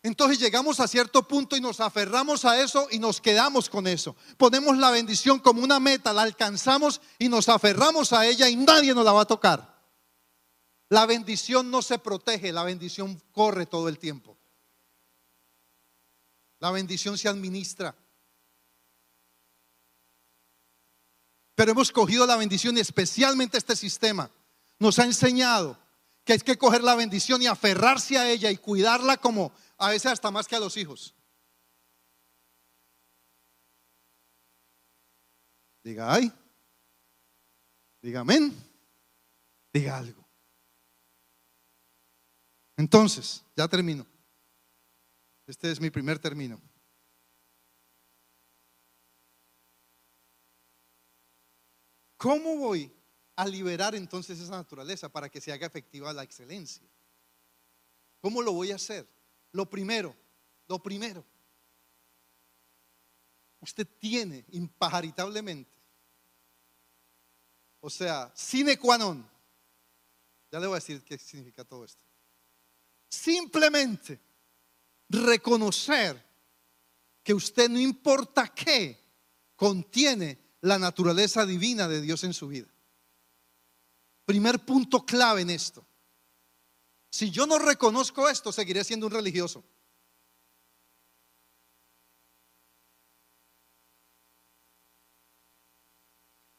Entonces 0.02 0.40
llegamos 0.40 0.80
a 0.80 0.88
cierto 0.88 1.28
punto 1.28 1.58
y 1.58 1.62
nos 1.62 1.82
aferramos 1.82 2.46
a 2.46 2.62
eso 2.62 2.88
y 2.90 3.00
nos 3.00 3.20
quedamos 3.20 3.70
con 3.70 3.86
eso. 3.86 4.16
Ponemos 4.38 4.78
la 4.78 4.92
bendición 4.92 5.40
como 5.40 5.62
una 5.62 5.80
meta, 5.80 6.14
la 6.14 6.22
alcanzamos 6.22 7.02
y 7.18 7.28
nos 7.28 7.50
aferramos 7.50 8.14
a 8.14 8.26
ella 8.26 8.48
y 8.48 8.56
nadie 8.56 8.94
nos 8.94 9.04
la 9.04 9.12
va 9.12 9.22
a 9.22 9.26
tocar. 9.26 9.78
La 10.88 11.06
bendición 11.06 11.70
no 11.70 11.82
se 11.82 12.00
protege, 12.00 12.54
la 12.54 12.64
bendición 12.64 13.22
corre 13.34 13.66
todo 13.66 13.90
el 13.90 14.00
tiempo. 14.00 14.38
La 16.60 16.72
bendición 16.72 17.18
se 17.18 17.28
administra. 17.28 17.96
Pero 21.56 21.72
hemos 21.72 21.92
cogido 21.92 22.26
la 22.26 22.38
bendición 22.38 22.78
y 22.78 22.80
especialmente 22.80 23.58
este 23.58 23.76
sistema 23.76 24.32
nos 24.80 24.98
ha 24.98 25.04
enseñado 25.04 25.78
que 26.24 26.34
hay 26.34 26.40
que 26.40 26.58
coger 26.58 26.84
la 26.84 26.96
bendición 26.96 27.42
y 27.42 27.48
aferrarse 27.48 28.18
a 28.18 28.30
ella 28.30 28.50
y 28.50 28.58
cuidarla 28.58 29.18
como 29.18 29.52
a 29.80 29.90
veces 29.90 30.12
hasta 30.12 30.30
más 30.30 30.48
que 30.48 30.56
a 30.56 30.60
los 30.60 30.76
hijos. 30.78 31.16
Diga 35.82 36.14
ay, 36.14 36.32
diga 38.02 38.20
amén, 38.20 38.54
diga 39.74 39.98
algo. 39.98 40.24
Entonces, 42.76 43.44
ya 43.56 43.68
termino. 43.68 44.06
Este 45.48 45.72
es 45.72 45.82
mi 45.82 45.90
primer 45.90 46.20
término. 46.20 46.62
¿Cómo 52.18 52.58
voy 52.58 52.92
a 53.38 53.48
liberar 53.48 53.96
entonces 53.96 54.40
esa 54.40 54.58
naturaleza 54.58 55.08
para 55.10 55.30
que 55.30 55.40
se 55.40 55.54
haga 55.54 55.66
efectiva 55.66 56.12
la 56.12 56.24
excelencia? 56.24 56.86
¿Cómo 58.20 58.42
lo 58.42 58.52
voy 58.52 58.72
a 58.72 58.76
hacer? 58.76 59.08
Lo 59.52 59.70
primero, 59.70 60.16
lo 60.68 60.82
primero, 60.82 61.26
usted 63.60 63.88
tiene 63.98 64.46
impajaritablemente, 64.50 65.72
o 67.82 67.90
sea, 67.90 68.32
sine 68.36 68.78
qua 68.78 68.98
non, 68.98 69.28
ya 70.52 70.60
le 70.60 70.68
voy 70.68 70.76
a 70.76 70.80
decir 70.80 71.04
qué 71.04 71.18
significa 71.18 71.64
todo 71.64 71.84
esto, 71.84 72.04
simplemente 73.10 74.20
reconocer 75.10 76.24
que 77.24 77.34
usted 77.34 77.70
no 77.70 77.80
importa 77.80 78.54
qué, 78.54 78.98
contiene 79.56 80.38
la 80.62 80.78
naturaleza 80.78 81.46
divina 81.46 81.88
de 81.88 82.02
Dios 82.02 82.24
en 82.24 82.34
su 82.34 82.48
vida. 82.48 82.68
Primer 84.26 84.64
punto 84.64 85.06
clave 85.06 85.42
en 85.42 85.50
esto. 85.50 85.86
Si 87.10 87.32
yo 87.32 87.48
no 87.48 87.58
reconozco 87.58 88.30
esto, 88.30 88.52
seguiré 88.52 88.84
siendo 88.84 89.08
un 89.08 89.14
religioso. 89.14 89.64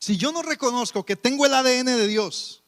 Si 0.00 0.16
yo 0.16 0.32
no 0.32 0.42
reconozco 0.42 1.04
que 1.04 1.14
tengo 1.14 1.46
el 1.46 1.54
ADN 1.54 1.86
de 1.86 2.08
Dios, 2.08 2.64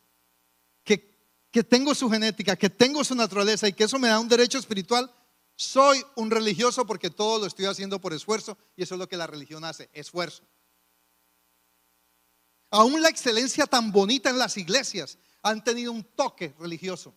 que, 0.84 1.16
que 1.50 1.64
tengo 1.64 1.94
su 1.94 2.08
genética, 2.10 2.56
que 2.56 2.70
tengo 2.70 3.02
su 3.02 3.14
naturaleza 3.14 3.66
y 3.66 3.72
que 3.72 3.84
eso 3.84 3.98
me 3.98 4.08
da 4.08 4.20
un 4.20 4.28
derecho 4.28 4.58
espiritual, 4.58 5.12
soy 5.56 6.04
un 6.14 6.30
religioso 6.30 6.86
porque 6.86 7.10
todo 7.10 7.40
lo 7.40 7.46
estoy 7.46 7.64
haciendo 7.64 8.00
por 8.00 8.12
esfuerzo 8.12 8.58
y 8.76 8.82
eso 8.82 8.94
es 8.94 8.98
lo 8.98 9.08
que 9.08 9.16
la 9.16 9.26
religión 9.26 9.64
hace, 9.64 9.88
esfuerzo. 9.92 10.44
Aún 12.70 13.02
la 13.02 13.08
excelencia 13.08 13.66
tan 13.66 13.92
bonita 13.92 14.30
en 14.30 14.38
las 14.38 14.56
iglesias 14.56 15.18
han 15.42 15.64
tenido 15.64 15.90
un 15.92 16.04
toque 16.04 16.54
religioso 16.58 17.14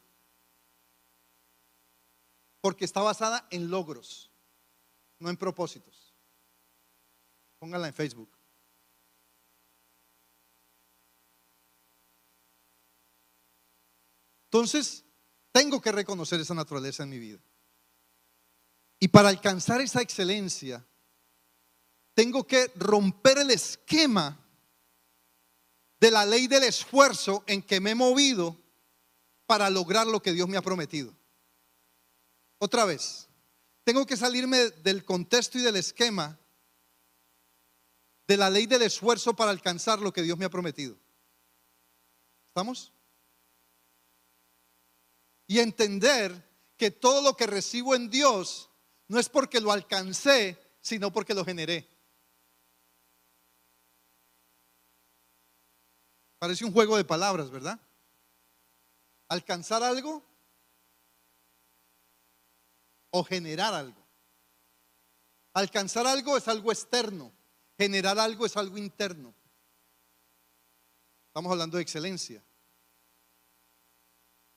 porque 2.66 2.84
está 2.84 3.04
basada 3.04 3.48
en 3.52 3.70
logros, 3.70 4.32
no 5.20 5.30
en 5.30 5.38
propósitos. 5.38 6.16
Póngala 7.60 7.86
en 7.86 7.94
Facebook. 7.94 8.36
Entonces, 14.46 15.06
tengo 15.52 15.80
que 15.80 15.92
reconocer 15.92 16.40
esa 16.40 16.56
naturaleza 16.56 17.04
en 17.04 17.10
mi 17.10 17.20
vida. 17.20 17.40
Y 19.00 19.10
para 19.10 19.30
alcanzar 19.30 19.80
esa 19.82 20.02
excelencia, 20.02 20.84
tengo 22.16 22.48
que 22.48 22.72
romper 22.78 23.38
el 23.38 23.52
esquema 23.52 24.44
de 26.00 26.10
la 26.10 26.26
ley 26.26 26.48
del 26.48 26.64
esfuerzo 26.64 27.44
en 27.46 27.62
que 27.62 27.80
me 27.80 27.92
he 27.92 27.96
movido 27.96 28.58
para 29.46 29.70
lograr 29.70 30.08
lo 30.08 30.20
que 30.20 30.34
Dios 30.34 30.50
me 30.50 30.58
ha 30.58 30.64
prometido. 30.64 31.16
Otra 32.66 32.84
vez, 32.84 33.30
tengo 33.84 34.08
que 34.08 34.18
salirme 34.18 34.72
del 34.82 35.06
contexto 35.06 35.60
y 35.60 35.62
del 35.62 35.76
esquema 35.76 36.36
de 38.26 38.38
la 38.38 38.50
ley 38.50 38.66
del 38.66 38.82
esfuerzo 38.82 39.36
para 39.36 39.52
alcanzar 39.52 40.00
lo 40.00 40.12
que 40.12 40.24
Dios 40.24 40.36
me 40.36 40.46
ha 40.46 40.50
prometido. 40.50 40.98
¿Estamos? 42.48 42.92
Y 45.46 45.60
entender 45.60 46.44
que 46.76 46.90
todo 46.90 47.22
lo 47.22 47.38
que 47.38 47.46
recibo 47.46 47.94
en 47.94 48.10
Dios 48.10 48.72
no 49.10 49.20
es 49.20 49.30
porque 49.30 49.62
lo 49.62 49.72
alcancé, 49.72 50.60
sino 50.82 51.14
porque 51.14 51.36
lo 51.36 51.46
generé. 51.46 51.88
Parece 56.40 56.66
un 56.66 56.74
juego 56.74 56.98
de 56.98 57.06
palabras, 57.06 57.52
¿verdad? 57.52 57.80
Alcanzar 59.28 59.84
algo 59.84 60.26
o 63.18 63.24
generar 63.24 63.74
algo. 63.74 64.06
Alcanzar 65.54 66.06
algo 66.06 66.36
es 66.36 66.50
algo 66.50 66.70
externo, 66.70 67.32
generar 67.78 68.20
algo 68.20 68.46
es 68.46 68.58
algo 68.58 68.78
interno. 68.78 69.34
Estamos 71.28 71.50
hablando 71.50 71.78
de 71.78 71.84
excelencia. 71.84 72.44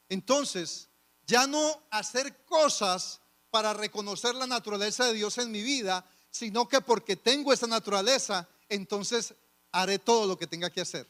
Entonces, 0.09 0.89
ya 1.25 1.47
no 1.47 1.85
hacer 1.93 2.45
cosas 2.45 3.21
para 3.49 3.75
reconocer 3.75 4.35
la 4.35 4.49
naturaleza 4.49 5.05
de 5.05 5.15
Dios 5.15 5.39
en 5.39 5.53
mi 5.53 5.63
vida, 5.63 6.05
sino 6.29 6.67
que 6.69 6.81
porque 6.81 7.15
tengo 7.15 7.53
esa 7.53 7.69
naturaleza, 7.69 8.49
entonces 8.69 9.35
haré 9.71 10.01
todo 10.01 10.27
lo 10.27 10.37
que 10.37 10.49
tenga 10.49 10.71
que 10.71 10.81
hacer. 10.81 11.07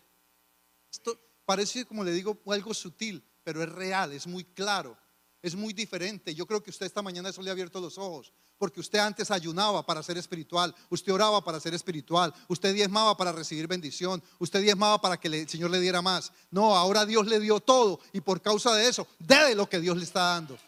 Esto 0.93 1.19
parece, 1.47 1.87
como 1.87 2.05
le 2.05 2.13
digo, 2.13 2.37
algo 2.49 2.75
sutil, 2.75 3.27
pero 3.43 3.63
es 3.63 3.71
real, 3.71 4.13
es 4.13 4.27
muy 4.27 4.45
claro 4.45 4.99
es 5.43 5.55
muy 5.55 5.73
diferente. 5.73 6.35
Yo 6.35 6.47
creo 6.47 6.63
que 6.63 6.71
usted 6.71 6.87
esta 6.87 7.03
mañana 7.03 7.29
eso 7.29 7.43
le 7.43 7.51
ha 7.51 7.53
abierto 7.53 7.81
los 7.81 7.99
ojos, 7.99 8.33
porque 8.59 8.81
usted 8.81 8.99
antes 8.99 9.31
ayunaba 9.31 9.85
para 9.87 10.03
ser 10.03 10.19
espiritual, 10.19 10.75
usted 10.89 11.13
oraba 11.13 11.45
para 11.45 11.61
ser 11.61 11.75
espiritual, 11.75 12.35
usted 12.49 12.75
diezmaba 12.75 13.17
para 13.17 13.33
recibir 13.33 13.67
bendición, 13.67 14.23
usted 14.39 14.63
diezmaba 14.63 15.01
para 15.01 15.17
que 15.19 15.29
el 15.29 15.49
Señor 15.49 15.71
le 15.71 15.81
diera 15.81 16.03
más. 16.03 16.33
No, 16.51 16.77
ahora 16.77 17.07
Dios 17.07 17.27
le 17.27 17.39
dio 17.41 17.61
todo 17.61 18.01
y 18.13 18.21
por 18.21 18.41
causa 18.41 18.75
de 18.75 18.89
eso, 18.89 19.07
debe 19.19 19.55
lo 19.55 19.69
que 19.69 19.81
Dios 19.81 19.97
le 19.97 20.05
está 20.05 20.21
dando. 20.21 20.59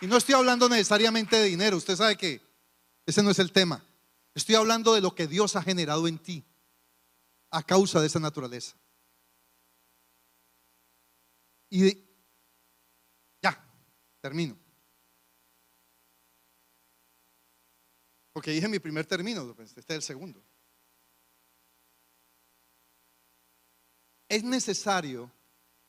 Y 0.00 0.06
no 0.06 0.16
estoy 0.16 0.34
hablando 0.34 0.68
necesariamente 0.68 1.36
de 1.36 1.44
dinero, 1.44 1.76
usted 1.76 1.96
sabe 1.96 2.16
que 2.16 2.40
ese 3.06 3.22
no 3.22 3.30
es 3.30 3.38
el 3.38 3.52
tema. 3.52 3.82
Estoy 4.34 4.54
hablando 4.56 4.94
de 4.94 5.00
lo 5.00 5.14
que 5.14 5.26
Dios 5.26 5.56
ha 5.56 5.62
generado 5.62 6.06
en 6.08 6.18
ti 6.18 6.44
a 7.50 7.62
causa 7.62 8.00
de 8.00 8.08
esa 8.08 8.18
naturaleza. 8.18 8.76
Y 11.76 11.92
ya, 13.42 13.60
termino. 14.20 14.56
Porque 18.32 18.52
dije 18.52 18.68
mi 18.68 18.78
primer 18.78 19.04
término, 19.06 19.56
este 19.58 19.80
es 19.80 19.90
el 19.90 20.02
segundo. 20.02 20.40
Es 24.28 24.44
necesario 24.44 25.32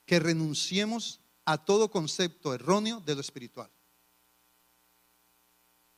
que 0.07 0.19
renunciemos 0.19 1.21
a 1.45 1.63
todo 1.63 1.91
concepto 1.91 2.51
erróneo 2.55 2.99
de 3.01 3.13
lo 3.13 3.21
espiritual. 3.21 3.69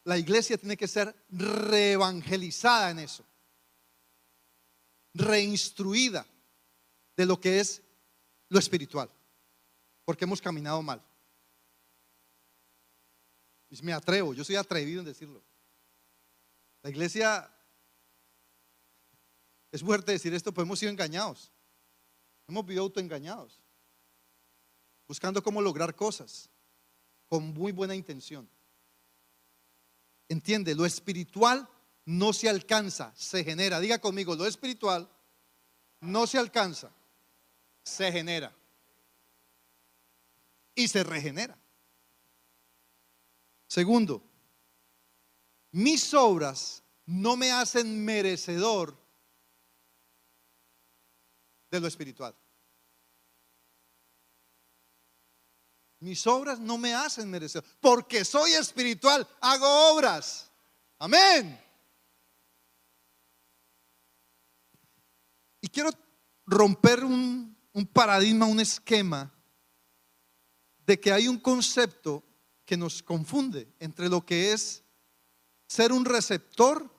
La 0.03 0.17
iglesia 0.17 0.57
tiene 0.57 0.75
que 0.75 0.89
ser 0.89 1.15
reevangelizada 1.29 2.91
en 2.91 2.99
eso, 2.99 3.23
reinstruida 5.13 6.25
de 7.15 7.25
lo 7.25 7.39
que 7.39 7.61
es 7.61 7.81
lo 8.49 8.59
espiritual 8.59 9.09
porque 10.07 10.23
hemos 10.23 10.41
caminado 10.41 10.81
mal. 10.81 11.03
Y 13.69 13.81
me 13.83 13.91
atrevo, 13.91 14.33
yo 14.33 14.45
soy 14.45 14.55
atrevido 14.55 15.01
en 15.01 15.05
decirlo. 15.05 15.43
La 16.81 16.89
iglesia, 16.89 17.53
es 19.69 19.81
fuerte 19.81 20.13
decir 20.13 20.33
esto, 20.33 20.53
pero 20.53 20.63
hemos 20.63 20.79
sido 20.79 20.93
engañados. 20.93 21.51
Hemos 22.47 22.65
vivido 22.65 22.83
autoengañados. 22.83 23.59
buscando 25.09 25.43
cómo 25.43 25.61
lograr 25.61 25.93
cosas, 25.93 26.49
con 27.27 27.53
muy 27.53 27.73
buena 27.73 27.93
intención. 27.93 28.49
Entiende, 30.29 30.73
lo 30.73 30.85
espiritual 30.85 31.67
no 32.05 32.31
se 32.31 32.47
alcanza, 32.47 33.13
se 33.13 33.43
genera. 33.43 33.81
Diga 33.81 33.99
conmigo, 33.99 34.35
lo 34.35 34.45
espiritual 34.45 35.09
no 35.99 36.27
se 36.27 36.37
alcanza, 36.37 36.93
se 37.83 38.09
genera 38.09 38.56
y 40.77 40.87
se 40.87 41.03
regenera. 41.03 41.57
Segundo, 43.67 44.23
mis 45.71 46.13
obras 46.13 46.83
no 47.05 47.35
me 47.35 47.51
hacen 47.51 48.05
merecedor 48.05 48.95
de 51.71 51.79
lo 51.79 51.87
espiritual. 51.87 52.33
Mis 55.99 56.25
obras 56.27 56.59
no 56.59 56.77
me 56.77 56.93
hacen 56.93 57.29
merecedor, 57.29 57.65
porque 57.81 58.23
soy 58.23 58.51
espiritual, 58.51 59.27
hago 59.41 59.95
obras. 59.95 60.51
Amén. 60.99 61.59
Y 65.59 65.67
quiero 65.69 65.89
romper 66.45 67.03
un, 67.03 67.57
paradigma, 67.91 68.45
un 68.45 68.59
esquema 68.59 69.33
de 70.87 70.99
que 70.99 71.11
hay 71.11 71.27
un 71.27 71.37
concepto 71.37 72.23
que 72.65 72.77
nos 72.77 73.03
confunde 73.03 73.67
entre 73.77 74.07
lo 74.07 74.25
que 74.25 74.53
es 74.53 74.83
ser 75.67 75.91
un 75.91 76.05
receptor 76.05 76.89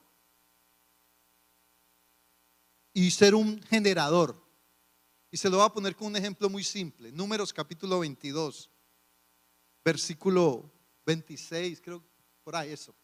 y 2.92 3.10
ser 3.10 3.34
un 3.34 3.62
generador. 3.62 4.46
Y 5.30 5.38
se 5.38 5.48
lo 5.48 5.56
voy 5.56 5.66
a 5.66 5.70
poner 5.70 5.96
con 5.96 6.08
un 6.08 6.16
ejemplo 6.16 6.50
muy 6.50 6.64
simple. 6.64 7.10
Números 7.12 7.52
capítulo 7.52 8.00
22, 8.00 8.70
versículo 9.82 10.70
26, 11.06 11.80
creo, 11.80 12.04
por 12.44 12.56
ahí 12.56 12.72
eso. 12.72 12.94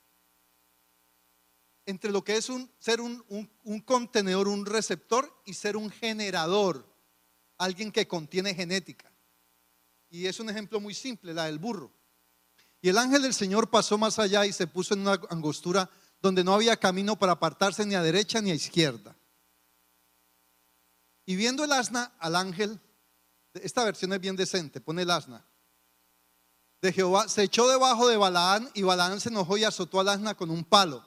Entre 1.86 2.12
lo 2.12 2.22
que 2.22 2.36
es 2.36 2.50
un, 2.50 2.70
ser 2.78 3.00
un, 3.00 3.24
un 3.28 3.80
contenedor, 3.80 4.48
un 4.48 4.66
receptor 4.66 5.34
y 5.46 5.54
ser 5.54 5.78
un 5.78 5.88
generador, 5.88 6.86
alguien 7.56 7.90
que 7.90 8.06
contiene 8.06 8.54
genética. 8.54 9.13
Y 10.14 10.28
es 10.28 10.38
un 10.38 10.48
ejemplo 10.48 10.78
muy 10.78 10.94
simple, 10.94 11.34
la 11.34 11.46
del 11.46 11.58
burro. 11.58 11.92
Y 12.80 12.88
el 12.88 12.98
ángel 12.98 13.22
del 13.22 13.34
Señor 13.34 13.68
pasó 13.68 13.98
más 13.98 14.20
allá 14.20 14.46
y 14.46 14.52
se 14.52 14.68
puso 14.68 14.94
en 14.94 15.00
una 15.00 15.18
angostura 15.28 15.90
donde 16.22 16.44
no 16.44 16.54
había 16.54 16.76
camino 16.76 17.18
para 17.18 17.32
apartarse 17.32 17.84
ni 17.84 17.96
a 17.96 18.02
derecha 18.02 18.40
ni 18.40 18.52
a 18.52 18.54
izquierda. 18.54 19.16
Y 21.26 21.34
viendo 21.34 21.64
el 21.64 21.72
asna 21.72 22.12
al 22.20 22.36
ángel, 22.36 22.80
esta 23.54 23.82
versión 23.82 24.12
es 24.12 24.20
bien 24.20 24.36
decente, 24.36 24.80
pone 24.80 25.02
el 25.02 25.10
asna, 25.10 25.44
de 26.80 26.92
Jehová, 26.92 27.28
se 27.28 27.42
echó 27.42 27.66
debajo 27.66 28.06
de 28.06 28.16
Balaán 28.16 28.70
y 28.72 28.82
Balaán 28.82 29.18
se 29.18 29.30
enojó 29.30 29.56
y 29.56 29.64
azotó 29.64 29.98
al 29.98 30.10
asna 30.10 30.36
con 30.36 30.48
un 30.48 30.62
palo. 30.62 31.04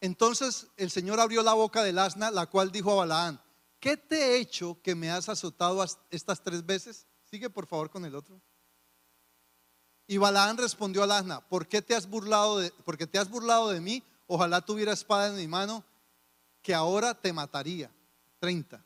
Entonces 0.00 0.68
el 0.76 0.92
Señor 0.92 1.18
abrió 1.18 1.42
la 1.42 1.54
boca 1.54 1.82
del 1.82 1.98
asna, 1.98 2.30
la 2.30 2.46
cual 2.46 2.70
dijo 2.70 2.92
a 2.92 3.04
Balaán, 3.04 3.43
¿qué 3.84 3.98
te 3.98 4.16
he 4.16 4.38
hecho 4.38 4.80
que 4.82 4.94
me 4.94 5.10
has 5.10 5.28
azotado 5.28 5.84
estas 6.10 6.42
tres 6.42 6.64
veces? 6.64 7.06
Sigue 7.30 7.50
por 7.50 7.66
favor 7.66 7.90
con 7.90 8.06
el 8.06 8.14
otro. 8.14 8.40
Y 10.06 10.16
Balaán 10.16 10.56
respondió 10.56 11.02
al 11.02 11.12
asna, 11.12 11.46
¿por 11.46 11.68
qué 11.68 11.82
te 11.82 11.94
has 11.94 12.08
burlado 12.08 12.60
de, 12.60 12.72
porque 12.86 13.06
te 13.06 13.18
has 13.18 13.28
burlado 13.28 13.68
de 13.68 13.82
mí? 13.82 14.02
Ojalá 14.26 14.62
tuviera 14.62 14.94
espada 14.94 15.28
en 15.28 15.36
mi 15.36 15.46
mano, 15.46 15.84
que 16.62 16.72
ahora 16.72 17.12
te 17.12 17.30
mataría. 17.34 17.90
30. 18.38 18.82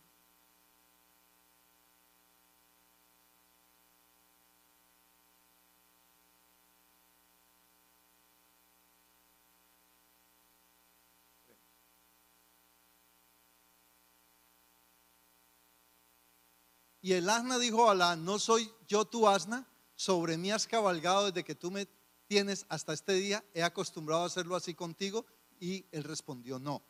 Y 17.08 17.14
el 17.14 17.30
asna 17.30 17.58
dijo 17.58 17.84
a 17.84 17.86
Balaán, 17.86 18.22
¿no 18.22 18.38
soy 18.38 18.70
yo 18.86 19.06
tu 19.06 19.26
asna? 19.26 19.66
sobre 19.96 20.36
mí 20.36 20.50
has 20.50 20.66
cabalgado 20.66 21.24
desde 21.24 21.42
que 21.42 21.54
tú 21.54 21.70
me 21.70 21.88
tienes 22.26 22.66
hasta 22.68 22.92
este 22.92 23.14
día, 23.14 23.42
he 23.54 23.62
acostumbrado 23.62 24.24
a 24.24 24.26
hacerlo 24.26 24.56
así 24.56 24.74
contigo. 24.74 25.24
Y 25.58 25.86
él 25.90 26.04
respondió, 26.04 26.58
no. 26.58 26.82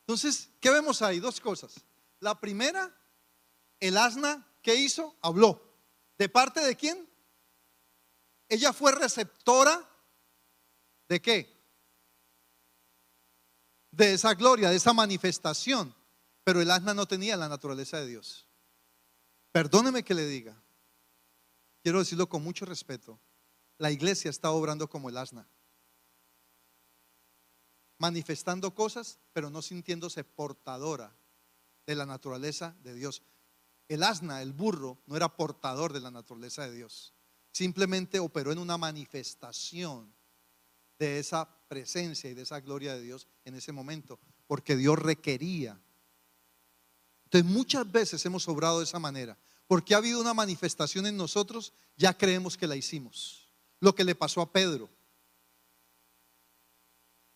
Entonces, 0.00 0.50
¿qué 0.58 0.70
vemos 0.70 1.02
ahí? 1.02 1.20
Dos 1.20 1.40
cosas. 1.40 1.84
La 2.18 2.40
primera, 2.40 2.92
el 3.78 3.96
asna, 3.96 4.44
¿qué 4.60 4.74
hizo? 4.74 5.14
Habló. 5.22 5.62
¿De 6.18 6.28
parte 6.28 6.58
de 6.58 6.74
quién? 6.74 7.08
Ella 8.48 8.72
fue 8.72 8.90
receptora 8.90 9.88
de 11.08 11.22
qué? 11.22 11.64
De 13.92 14.14
esa 14.14 14.34
gloria, 14.34 14.68
de 14.68 14.76
esa 14.76 14.92
manifestación. 14.92 15.94
Pero 16.42 16.60
el 16.60 16.72
asna 16.72 16.92
no 16.92 17.06
tenía 17.06 17.36
la 17.36 17.48
naturaleza 17.48 17.98
de 17.98 18.08
Dios. 18.08 18.49
Perdóneme 19.52 20.04
que 20.04 20.14
le 20.14 20.26
diga, 20.26 20.60
quiero 21.82 21.98
decirlo 21.98 22.28
con 22.28 22.42
mucho 22.42 22.64
respeto, 22.64 23.18
la 23.78 23.90
iglesia 23.90 24.30
está 24.30 24.50
obrando 24.50 24.88
como 24.88 25.08
el 25.08 25.16
asna, 25.16 25.48
manifestando 27.98 28.74
cosas, 28.74 29.18
pero 29.32 29.50
no 29.50 29.62
sintiéndose 29.62 30.24
portadora 30.24 31.16
de 31.86 31.94
la 31.94 32.06
naturaleza 32.06 32.76
de 32.82 32.94
Dios. 32.94 33.22
El 33.88 34.04
asna, 34.04 34.42
el 34.42 34.52
burro, 34.52 35.02
no 35.06 35.16
era 35.16 35.36
portador 35.36 35.92
de 35.92 36.00
la 36.00 36.10
naturaleza 36.10 36.62
de 36.62 36.72
Dios, 36.72 37.12
simplemente 37.52 38.20
operó 38.20 38.52
en 38.52 38.58
una 38.58 38.78
manifestación 38.78 40.14
de 40.98 41.18
esa 41.18 41.48
presencia 41.66 42.30
y 42.30 42.34
de 42.34 42.42
esa 42.42 42.60
gloria 42.60 42.94
de 42.94 43.00
Dios 43.00 43.26
en 43.44 43.54
ese 43.54 43.72
momento, 43.72 44.20
porque 44.46 44.76
Dios 44.76 44.98
requería. 44.98 45.80
Entonces 47.32 47.48
muchas 47.48 47.90
veces 47.90 48.26
hemos 48.26 48.48
obrado 48.48 48.78
de 48.78 48.84
esa 48.84 48.98
manera 48.98 49.38
porque 49.68 49.94
ha 49.94 49.98
habido 49.98 50.20
una 50.20 50.34
manifestación 50.34 51.06
en 51.06 51.16
nosotros, 51.16 51.72
ya 51.96 52.12
creemos 52.18 52.56
que 52.56 52.66
la 52.66 52.74
hicimos. 52.74 53.48
Lo 53.78 53.94
que 53.94 54.02
le 54.02 54.16
pasó 54.16 54.40
a 54.40 54.50
Pedro. 54.50 54.90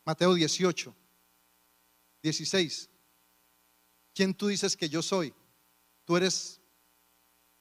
Mateo 0.05 0.35
18, 0.35 0.93
16. 2.25 2.91
¿Quién 4.13 4.35
tú 4.35 4.49
dices 4.49 4.77
que 4.77 4.89
yo 4.89 5.01
soy? 5.01 5.33
Tú 6.05 6.17
eres, 6.17 6.61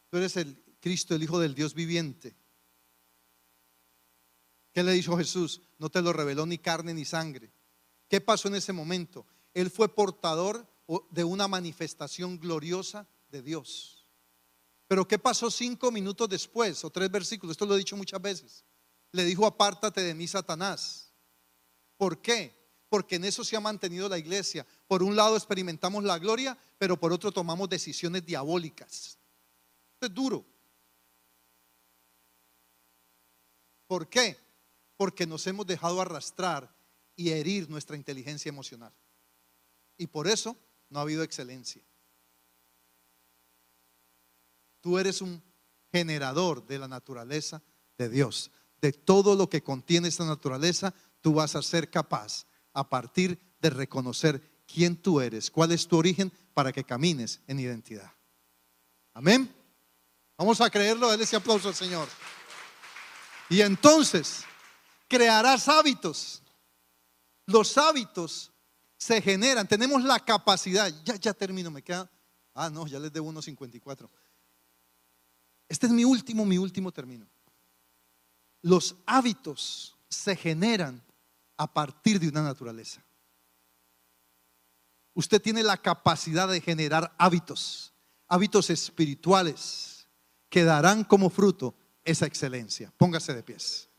tú 0.10 0.18
eres 0.18 0.36
el 0.38 0.60
Cristo, 0.80 1.14
el 1.14 1.22
Hijo 1.22 1.40
del 1.40 1.54
Dios 1.54 1.76
viviente. 1.76 2.36
¿Qué 4.72 4.82
le 4.82 4.94
dijo 4.94 5.16
Jesús? 5.18 5.62
No 5.78 5.92
te 5.92 6.02
lo 6.02 6.14
reveló 6.14 6.48
ni 6.48 6.58
carne 6.58 6.96
ni 6.96 7.06
sangre. 7.06 7.52
¿Qué 8.08 8.22
pasó 8.22 8.48
en 8.48 8.56
ese 8.56 8.74
momento? 8.74 9.28
Él 9.54 9.70
fue 9.70 9.88
portador 9.88 10.68
de 11.12 11.24
una 11.24 11.48
manifestación 11.48 12.40
gloriosa 12.40 13.08
de 13.30 13.42
Dios. 13.42 14.08
Pero 14.88 15.08
¿qué 15.08 15.18
pasó 15.18 15.50
cinco 15.50 15.92
minutos 15.92 16.30
después 16.30 16.84
o 16.84 16.90
tres 16.90 17.10
versículos? 17.10 17.54
Esto 17.54 17.66
lo 17.66 17.76
he 17.76 17.80
dicho 17.80 17.98
muchas 17.98 18.22
veces. 18.22 18.64
Le 19.12 19.24
dijo, 19.24 19.46
apártate 19.46 20.02
de 20.02 20.14
mí, 20.14 20.28
Satanás. 20.28 21.12
¿Por 21.98 22.22
qué? 22.22 22.64
Porque 22.90 23.16
en 23.16 23.26
eso 23.26 23.44
se 23.44 23.56
ha 23.56 23.60
mantenido 23.60 24.10
la 24.10 24.18
iglesia. 24.18 24.68
Por 24.88 25.02
un 25.02 25.16
lado 25.16 25.36
experimentamos 25.36 26.04
la 26.04 26.20
gloria, 26.20 26.58
pero 26.78 27.00
por 27.00 27.14
otro 27.14 27.32
tomamos 27.32 27.70
decisiones 27.70 28.26
diabólicas. 28.26 29.18
Esto 29.94 30.06
es 30.08 30.14
duro. 30.14 30.46
¿Por 33.88 34.10
qué? 34.10 34.38
Porque 34.98 35.26
nos 35.26 35.46
hemos 35.48 35.66
dejado 35.66 36.02
arrastrar 36.02 36.76
y 37.16 37.30
herir 37.30 37.70
nuestra 37.70 37.96
inteligencia 37.96 38.50
emocional. 38.50 38.94
Y 39.98 40.08
por 40.08 40.28
eso 40.28 40.58
no 40.94 41.00
ha 41.00 41.02
habido 41.02 41.24
excelencia. 41.24 41.84
Tú 44.80 45.00
eres 45.00 45.22
un 45.22 45.42
generador 45.92 46.66
de 46.68 46.78
la 46.78 46.88
naturaleza 46.88 47.64
de 47.98 48.10
Dios. 48.10 48.52
De 48.80 48.94
todo 48.94 49.36
lo 49.36 49.50
que 49.50 49.64
contiene 49.64 50.08
esta 50.08 50.24
naturaleza, 50.24 50.94
tú 51.20 51.34
vas 51.34 51.56
a 51.56 51.64
ser 51.64 51.90
capaz 51.90 52.46
a 52.74 52.88
partir 52.88 53.40
de 53.60 53.72
reconocer 53.72 54.64
quién 54.68 54.96
tú 54.96 55.20
eres, 55.20 55.50
cuál 55.50 55.72
es 55.72 55.88
tu 55.88 55.98
origen 55.98 56.32
para 56.54 56.72
que 56.72 56.84
camines 56.84 57.42
en 57.48 57.60
identidad. 57.60 58.14
Amén. 59.16 59.52
Vamos 60.38 60.62
a 60.62 60.70
creerlo, 60.70 61.08
dale 61.08 61.24
ese 61.24 61.38
aplauso 61.38 61.70
al 61.70 61.76
Señor. 61.76 62.08
Y 63.50 63.62
entonces 63.62 64.44
crearás 65.08 65.68
hábitos. 65.68 66.44
Los 67.48 67.80
hábitos 67.80 68.53
se 69.04 69.22
generan, 69.22 69.68
tenemos 69.68 70.02
la 70.04 70.18
capacidad. 70.20 70.90
Ya, 71.04 71.16
ya 71.16 71.34
termino, 71.34 71.70
me 71.70 71.82
queda. 71.82 72.10
Ah, 72.54 72.70
no, 72.70 72.88
ya 72.88 73.00
les 73.00 73.12
debo 73.12 73.28
unos 73.28 73.44
54. 73.44 74.10
Este 75.68 75.88
es 75.88 75.92
mi 75.92 76.06
último, 76.06 76.46
mi 76.46 76.58
último 76.58 76.92
término. 76.92 77.28
Los 78.62 78.96
hábitos 79.06 79.98
se 80.08 80.38
generan 80.38 81.04
a 81.58 81.72
partir 81.72 82.18
de 82.18 82.30
una 82.30 82.44
naturaleza. 82.44 83.04
Usted 85.14 85.42
tiene 85.42 85.64
la 85.64 85.78
capacidad 85.78 86.48
de 86.48 86.62
generar 86.62 87.14
hábitos 87.18 87.94
hábitos 88.30 88.70
espirituales 88.70 90.08
que 90.50 90.64
darán 90.64 91.04
como 91.04 91.30
fruto 91.30 91.76
esa 92.04 92.26
excelencia. 92.26 92.92
Póngase 92.98 93.34
de 93.34 93.44
pies. 93.44 93.90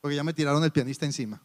Porque 0.00 0.14
ya 0.14 0.22
me 0.22 0.34
tiraron 0.34 0.62
el 0.62 0.70
pianista 0.70 1.06
encima. 1.06 1.42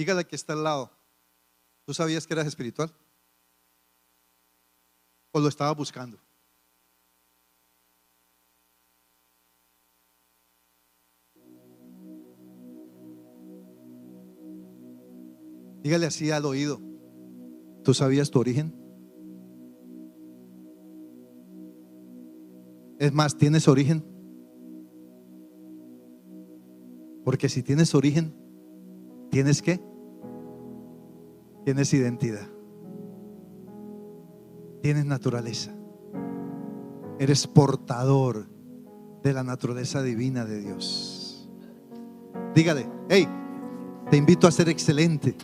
Dígale 0.00 0.24
que 0.24 0.34
está 0.34 0.54
al 0.54 0.64
lado. 0.64 0.90
¿Tú 1.84 1.92
sabías 1.92 2.26
que 2.26 2.32
eras 2.32 2.46
espiritual? 2.46 2.90
¿O 5.30 5.40
lo 5.40 5.46
estaba 5.46 5.72
buscando? 5.72 6.18
Dígale 15.82 16.06
así 16.06 16.30
al 16.30 16.46
oído. 16.46 16.80
¿Tú 17.84 17.92
sabías 17.92 18.30
tu 18.30 18.40
origen? 18.40 18.74
Es 22.98 23.12
más, 23.12 23.36
¿tienes 23.36 23.68
origen? 23.68 24.02
Porque 27.22 27.50
si 27.50 27.62
tienes 27.62 27.94
origen, 27.94 28.34
¿tienes 29.30 29.60
qué? 29.60 29.89
Tienes 31.70 31.94
identidad. 31.94 32.48
Tienes 34.82 35.06
naturaleza. 35.06 35.70
Eres 37.20 37.46
portador 37.46 38.48
de 39.22 39.32
la 39.32 39.44
naturaleza 39.44 40.02
divina 40.02 40.44
de 40.44 40.62
Dios. 40.62 41.48
Dígale, 42.56 42.88
hey, 43.08 43.28
te 44.10 44.16
invito 44.16 44.48
a 44.48 44.50
ser 44.50 44.68
excelente. 44.68 45.36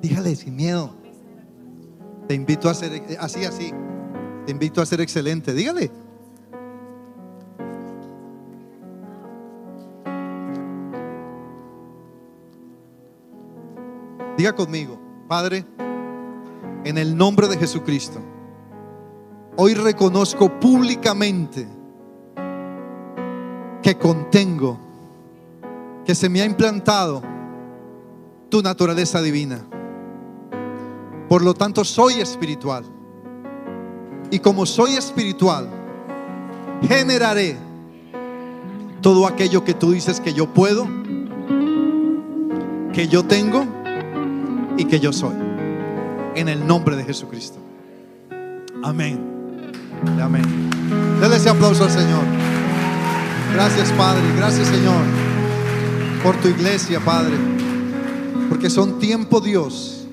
Dígale 0.00 0.36
sin 0.36 0.54
miedo. 0.54 0.94
Te 2.28 2.34
invito 2.34 2.70
a 2.70 2.74
ser 2.74 3.02
así, 3.18 3.44
así. 3.44 3.72
Te 4.46 4.52
invito 4.52 4.80
a 4.80 4.86
ser 4.86 5.00
excelente. 5.00 5.52
Dígale. 5.52 5.90
Diga 14.42 14.56
conmigo, 14.56 14.98
Padre, 15.28 15.64
en 16.82 16.98
el 16.98 17.16
nombre 17.16 17.46
de 17.46 17.56
Jesucristo, 17.56 18.18
hoy 19.56 19.74
reconozco 19.74 20.58
públicamente 20.58 21.64
que 23.80 23.96
contengo, 23.96 24.80
que 26.04 26.16
se 26.16 26.28
me 26.28 26.42
ha 26.42 26.44
implantado 26.44 27.22
tu 28.48 28.60
naturaleza 28.62 29.22
divina. 29.22 29.64
Por 31.28 31.42
lo 31.42 31.54
tanto, 31.54 31.84
soy 31.84 32.14
espiritual. 32.14 32.84
Y 34.32 34.40
como 34.40 34.66
soy 34.66 34.96
espiritual, 34.96 35.68
generaré 36.88 37.56
todo 39.02 39.24
aquello 39.28 39.62
que 39.62 39.74
tú 39.74 39.92
dices 39.92 40.18
que 40.18 40.34
yo 40.34 40.52
puedo, 40.52 40.88
que 42.92 43.06
yo 43.06 43.24
tengo 43.24 43.81
y 44.76 44.84
que 44.84 45.00
yo 45.00 45.12
soy. 45.12 45.34
En 46.34 46.48
el 46.48 46.66
nombre 46.66 46.96
de 46.96 47.04
Jesucristo. 47.04 47.58
Amén. 48.82 49.20
Amén. 50.20 50.70
Denle 51.20 51.36
ese 51.36 51.48
aplauso 51.48 51.84
al 51.84 51.90
Señor. 51.90 52.24
Gracias, 53.52 53.90
Padre. 53.92 54.22
Gracias, 54.36 54.68
Señor, 54.68 55.02
por 56.22 56.36
tu 56.36 56.48
iglesia, 56.48 57.00
Padre. 57.00 57.36
Porque 58.48 58.70
son 58.70 58.98
tiempo, 58.98 59.40
Dios, 59.40 60.06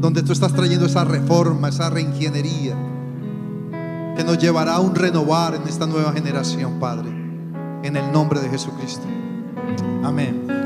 donde 0.00 0.22
tú 0.22 0.32
estás 0.32 0.52
trayendo 0.52 0.86
esa 0.86 1.04
reforma, 1.04 1.68
esa 1.68 1.90
reingeniería, 1.90 2.76
que 4.16 4.24
nos 4.24 4.38
llevará 4.38 4.74
a 4.74 4.80
un 4.80 4.94
renovar 4.94 5.54
en 5.54 5.66
esta 5.66 5.86
nueva 5.86 6.12
generación, 6.12 6.78
Padre. 6.78 7.08
En 7.82 7.96
el 7.96 8.12
nombre 8.12 8.40
de 8.40 8.48
Jesucristo. 8.48 9.06
Amén. 10.02 10.57